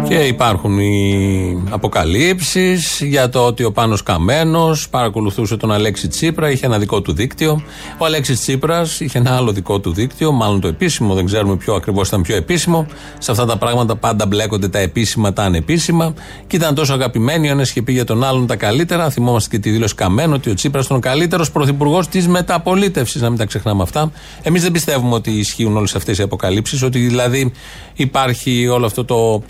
[0.09, 6.65] Και υπάρχουν οι αποκαλύψεις για το ότι ο Πάνος Καμένος παρακολουθούσε τον Αλέξη Τσίπρα, είχε
[6.65, 7.61] ένα δικό του δίκτυο.
[7.97, 11.73] Ο Αλέξης Τσίπρας είχε ένα άλλο δικό του δίκτυο, μάλλον το επίσημο, δεν ξέρουμε ποιο
[11.73, 12.87] ακριβώς ήταν πιο επίσημο.
[13.17, 16.13] Σε αυτά τα πράγματα πάντα μπλέκονται τα επίσημα, τα ανεπίσημα.
[16.47, 19.09] Και ήταν τόσο αγαπημένοι, ο ένας είχε πει για τον άλλον τα καλύτερα.
[19.09, 23.29] Θυμόμαστε και τη δήλωση Καμένο ότι ο Τσίπρας ήταν ο καλύτερος πρωθυπουργός της μεταπολίτευσης, να
[23.29, 24.11] μην τα ξεχνάμε αυτά.
[24.41, 27.51] Εμείς δεν πιστεύουμε ότι ισχύουν όλες αυτές οι αποκαλύψεις, ότι δηλαδή
[27.93, 29.41] υπάρχει όλο αυτό το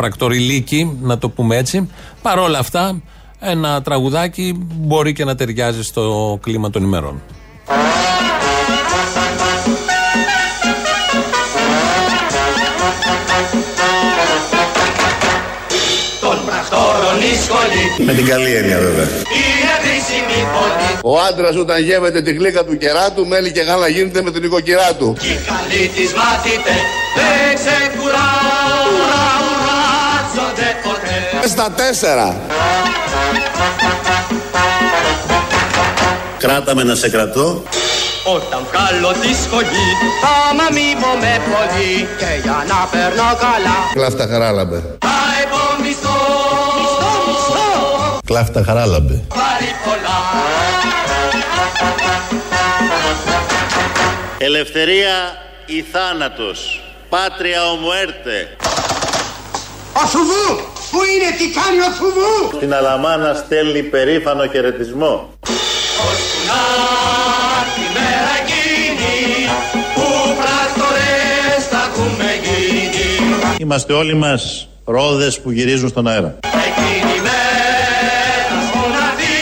[0.49, 1.89] πρακτοριλίκι, να το πούμε έτσι.
[2.21, 3.01] Παρ' όλα αυτά,
[3.39, 7.21] ένα τραγουδάκι μπορεί και να ταιριάζει στο κλίμα των ημερών.
[16.21, 19.07] Των πρακτόρων η σχολή Με την καλή έννοια βέβαια.
[19.41, 20.89] είναι χρήσιμη πολύ.
[21.03, 24.93] Ο άντρας όταν γεύεται τη γλύκα του κεράτου μέλι και γάλα γίνεται με την οικοκυρά
[24.99, 25.15] του.
[25.19, 26.75] Κι οι καλοί της μάθητε
[27.17, 28.38] δεν ξεκουράζονται
[31.49, 32.35] Στα τέσσερα.
[36.37, 37.63] Κράτα με να σε κρατώ.
[38.23, 39.87] Όταν βγάλω τη σχολή
[40.49, 44.75] άμα μη με πολύ και για να περνώ καλά Κλάφτα χαράλαμπε.
[44.99, 45.09] θα
[45.43, 46.17] έχω μισθό
[46.79, 49.13] Μισθό, μισθό Κλάφτα χαράλαμπε.
[49.27, 50.19] Πάρει πολλά
[54.37, 55.15] Ελευθερία
[55.65, 56.81] ή θάνατος.
[57.09, 58.55] Πάτρια ομουέρτε.
[59.93, 60.78] Ο Σουβού!
[60.91, 62.55] Πού είναι, τι κάνει ο Σουβού!
[62.55, 65.29] Στην Αλαμάνα στέλνει περήφανο χαιρετισμό.
[66.07, 66.63] Ώσπου να
[67.75, 69.49] τη μέρα γίνει
[69.95, 70.07] που
[70.39, 72.79] πράκτορες θα έχουμε γίνει
[73.59, 76.39] Είμαστε όλοι μας ρόδες που γυρίζουν στον αέρα.
[76.43, 79.39] Εκείνη η μέρα μοναδή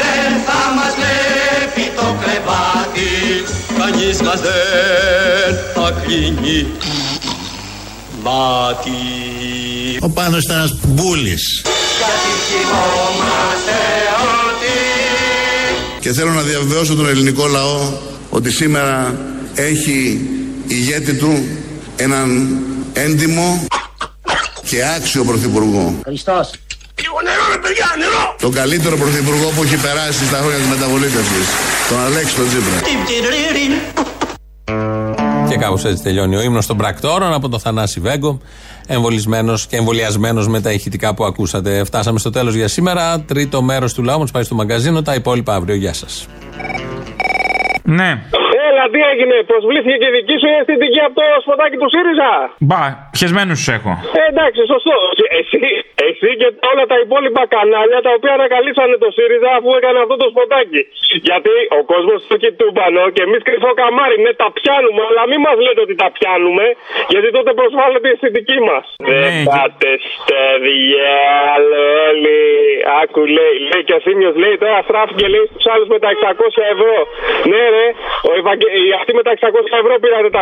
[0.00, 3.10] δεν θα μας βλέπει το κρεβάτι
[3.78, 6.66] κανείς μας δεν θα κλείνει
[8.22, 9.21] μάτι
[10.04, 11.62] Ο Πάνος ήταν ένας μπούλης.
[11.98, 13.76] γιατί θυμόμαστε
[14.48, 14.72] ότι
[16.00, 17.92] Και θέλω να διαβεβαιώσω τον ελληνικό λαό
[18.30, 19.14] ότι σήμερα
[19.54, 20.20] έχει
[20.66, 21.46] ηγέτη του
[21.96, 22.58] έναν
[22.92, 23.66] έντιμο
[24.68, 26.00] και άξιο πρωθυπουργό.
[26.04, 26.50] Χριστός
[27.02, 28.36] Λίγο νερό ρε παιδιά, νερό!
[28.40, 31.46] Τον καλύτερο πρωθυπουργό που έχει περάσει στα χρόνια της μεταπολίτευσης.
[31.88, 32.78] Τον Αλέξη τον Τσίπρα.
[35.62, 38.40] Και κάπως έτσι τελειώνει ο ύμνος των πρακτόρων από τον Θανάση Βέγκο,
[38.86, 41.84] εμβολισμένος και εμβολιασμένος με τα ηχητικά που ακούσατε.
[41.84, 43.20] Φτάσαμε στο τέλος για σήμερα.
[43.20, 45.02] Τρίτο μέρος του λαού μας πάει στο μαγκαζίνο.
[45.02, 45.74] Τα υπόλοιπα αύριο.
[45.74, 46.26] Γεια σας.
[47.82, 48.22] Ναι.
[48.82, 52.30] Έλα, τι έγινε, προσβλήθηκε και η δική σου η αισθητική από το σποτάκι του ΣΥΡΙΖΑ;
[52.68, 52.80] Μπα,
[53.14, 53.92] πιεσμένου τους έχω.
[54.20, 54.96] Ε, εντάξει, σωστό.
[55.38, 55.60] Εσύ,
[56.08, 60.26] εσύ και όλα τα υπόλοιπα κανάλια τα οποία ανακαλύψανε το ΣΥΡΙΖΑ αφού έκανε αυτό το
[60.32, 60.82] σποτάκι.
[61.28, 65.56] Γιατί ο κόσμος του κοιτούμπανο και εμείς κρυφό καμάρι, ναι, τα πιάνουμε, αλλά μην μας
[65.64, 66.66] λέτε ότι τα πιάνουμε,
[67.12, 68.84] γιατί τότε προσβάλλεται η αισθητική μας.
[69.10, 71.92] Δεν πάτε στο διάλογο,
[73.00, 76.74] Άκου λέει, λέει και ο Θήμιος λέει τώρα στράφηκε λέει στους άλλους με τα 600
[76.74, 76.96] ευρώ.
[77.50, 77.86] Ναι, ρε,
[78.28, 78.66] ο Ευαγγε...
[78.78, 80.40] οι αυτοί με τα 600 ευρώ πήρατε τα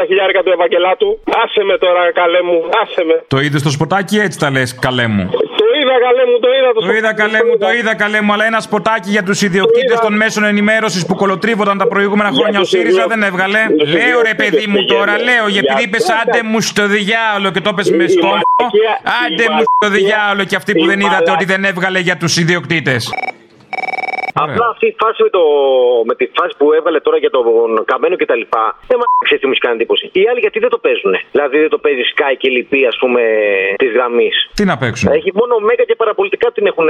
[0.00, 1.08] 840 χιλιάρικα του Ευαγγελάτου.
[1.42, 3.16] Άσε με τώρα, καλέ μου, άσε με.
[3.34, 5.24] Το είδες στο σποτάκι, έτσι τα λες, καλέ μου.
[5.60, 6.70] Το είδα, καλέ μου, το είδα.
[6.74, 9.98] Το, Το είδα καλέ μου, το είδα καλέ μου, αλλά ένα σποτάκι για τους ιδιοκτήτες
[10.04, 13.60] των μέσων ενημέρωσης που κολοτρίβονταν τα προηγούμενα χρόνια ο ΣΥΡΙΖΑ δεν έβγαλε.
[13.96, 17.90] Λέω ρε παιδί μου τώρα, λέω, γιατί είπες άντε μου στο διάολο και το πες
[17.90, 18.64] με στόμφο.
[19.24, 23.12] Άντε μου στο διάολο και αυτοί που δεν είδατε ότι δεν έβγαλε για τους ιδιοκτήτες.
[24.44, 25.42] Απλά αυτή η φάση με, το,
[26.08, 29.40] με τη φάση που έβαλε τώρα για τον Καμένο και τα λοιπά, δεν μου ξέρεις
[29.42, 30.04] τι μου έχει κάνει εντύπωση.
[30.12, 31.12] Οι άλλοι γιατί δεν το παίζουν.
[31.34, 33.22] Δηλαδή δεν το παίζει Sky και λοιπή, ας πούμε,
[33.82, 34.36] της γραμμής.
[34.58, 35.12] Τι να παίξουν.
[35.18, 36.88] Έχει μόνο Μέγα και παραπολιτικά την έχουν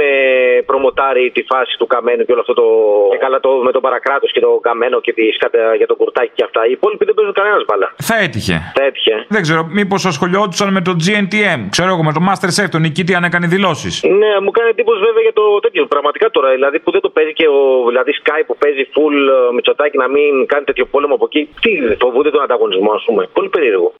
[0.65, 2.65] προμοτάρει τη φάση του Καμένου και όλο αυτό το.
[3.11, 6.31] Και καλά το με τον παρακράτος και το Καμένο και τη σκάτα για τον κουρτάκι
[6.33, 6.61] και αυτά.
[6.67, 7.87] Οι υπόλοιποι δεν παίζουν κανένας μπάλα.
[8.09, 8.55] Θα έτυχε.
[8.77, 9.25] Θα έτυχε.
[9.27, 11.61] Δεν ξέρω, μήπως ασχολιόντουσαν με το GNTM.
[11.69, 13.93] Ξέρω εγώ, με το Masterchef, τον νικητή αν έκανε δηλώσεις.
[14.21, 15.85] Ναι, μου κάνει εντύπωση βέβαια για το τέτοιο.
[15.85, 19.53] Πραγματικά τώρα, δηλαδή που δεν το παίζει και ο δηλαδή Sky που παίζει full ε,
[19.55, 21.49] Μητσοτάκι να μην κάνει τέτοιο πόλεμο από εκεί.
[21.61, 21.71] Τι
[22.01, 23.29] φοβούνται τον ανταγωνισμό, ας πούμε.
[23.33, 23.93] Πολύ περίεργο.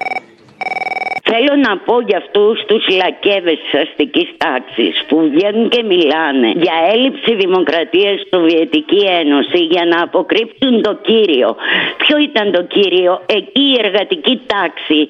[1.32, 6.76] Θέλω να πω για αυτούς τους λακέδες της αστικής τάξης που βγαίνουν και μιλάνε για
[6.94, 11.50] έλλειψη δημοκρατίας στη Σοβιετική Ένωση για να αποκρύψουν το κύριο.
[11.98, 15.02] Ποιο ήταν το κύριο, εκεί η εργατική τάξη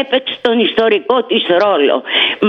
[0.00, 1.96] έπαιξε τον ιστορικό της ρόλο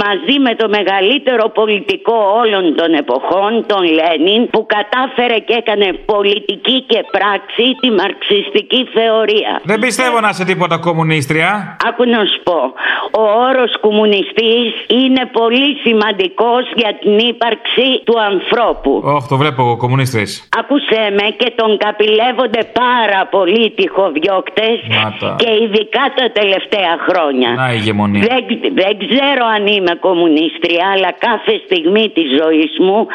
[0.04, 6.78] μαζί με το μεγαλύτερο πολιτικό όλων των εποχών, τον Λένιν, που κατάφερε και έκανε πολιτική
[6.82, 9.52] και πράξη τη μαρξιστική θεωρία.
[9.64, 11.78] Δεν πιστεύω να είσαι τίποτα κομμουνίστρια.
[11.88, 12.74] Άκου να σου πω.
[13.12, 19.02] Ο όρος κομμουνιστής είναι πολύ σημαντικός για την ύπαρξη του ανθρώπου.
[19.06, 20.50] Όχι, το βλέπω εγώ, κομμουνίστρες.
[20.60, 25.36] Άκουσέ με και τον καπηλεύονται πάρα πολύ τυχοδιώκτες Μάτα.
[25.42, 27.50] και ειδικά τα τελευταία χρόνια.
[27.50, 28.22] Να η ηγεμονία.
[28.30, 28.44] Δεν,
[28.82, 33.08] δεν ξέρω αν είμαι κομμουνίστρια, αλλά κάθε στιγμή της ζωής μου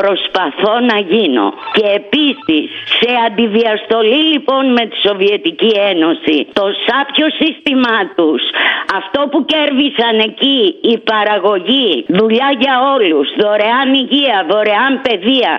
[0.00, 1.46] προσπαθώ να γίνω.
[1.76, 2.64] Και επίσης,
[2.98, 8.42] σε αντιδιαστολή λοιπόν με τη Σοβιετική Ένωση, το σάπιο σύστημά τους,
[8.98, 10.60] αυτό που κέρδισαν εκεί,
[10.92, 15.52] η παραγωγή, δουλειά για όλους, δωρεάν υγεία, δωρεάν παιδεία,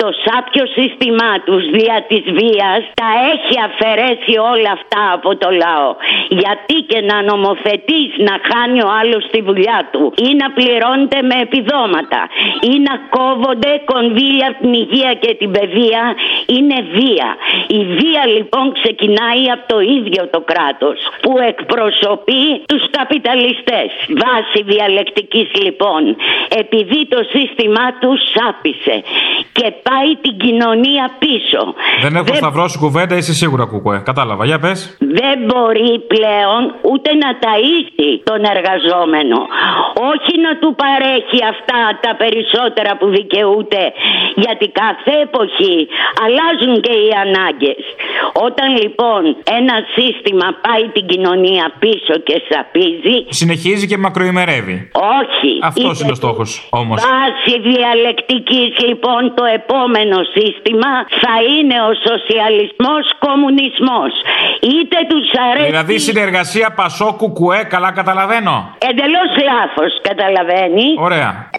[0.00, 5.90] το σάπιο σύστημά τους δια της βίας, τα έχει αφαιρέσει όλα αυτά από το λαό.
[6.28, 11.36] Γιατί και να νομοθετείς να χάνει ο άλλος τη δουλειά του ή να πληρώνεται με
[11.46, 12.20] επιδόματα
[12.70, 16.02] ή να κόβονται κονδύλια από την υγεία και την παιδεία
[16.56, 17.28] είναι βία.
[17.78, 23.07] Η βία λοιπόν ξεκινάει από το ίδιο το κράτος που εκπροσωπεί τους καπιταλιστές.
[24.22, 26.02] Βάση διαλεκτικής λοιπόν
[26.62, 28.96] επειδή το σύστημά τους σάπισε
[29.52, 31.62] και πάει την κοινωνία πίσω.
[32.04, 33.98] Δεν έχω σταυρώσει κουβέντα, είσαι σίγουρα κουκουέ.
[34.10, 34.96] Κατάλαβα, για πες.
[35.20, 39.38] δεν μπορεί πλέον ούτε να ταΐσει τον εργαζόμενο.
[40.12, 43.82] Όχι να του παρέχει αυτά τα περισσότερα που δικαιούται.
[44.42, 45.76] Γιατί κάθε εποχή
[46.24, 47.82] αλλάζουν και οι ανάγκες.
[48.46, 49.22] Όταν λοιπόν
[49.58, 52.87] ένα σύστημα πάει την κοινωνία πίσω και σαπίζει,
[53.28, 54.90] Συνεχίζει και μακροημερεύει.
[54.92, 55.50] όχι.
[55.62, 57.02] Αυτός είναι ο στόχος όμως.
[57.02, 60.90] Βάση διαλεκτικής λοιπόν το επόμενο σύστημα
[61.22, 64.12] θα είναι ο σοσιαλισμός κομμουνισμός.
[64.60, 65.66] Είτε τους αρέσει...
[65.66, 68.74] Δηλαδή συνεργασία Πασόκου Κουέ, καλά καταλαβαίνω.
[68.78, 70.86] Εντελώς λάθος καταλαβαίνει.
[70.98, 71.50] Ωραία.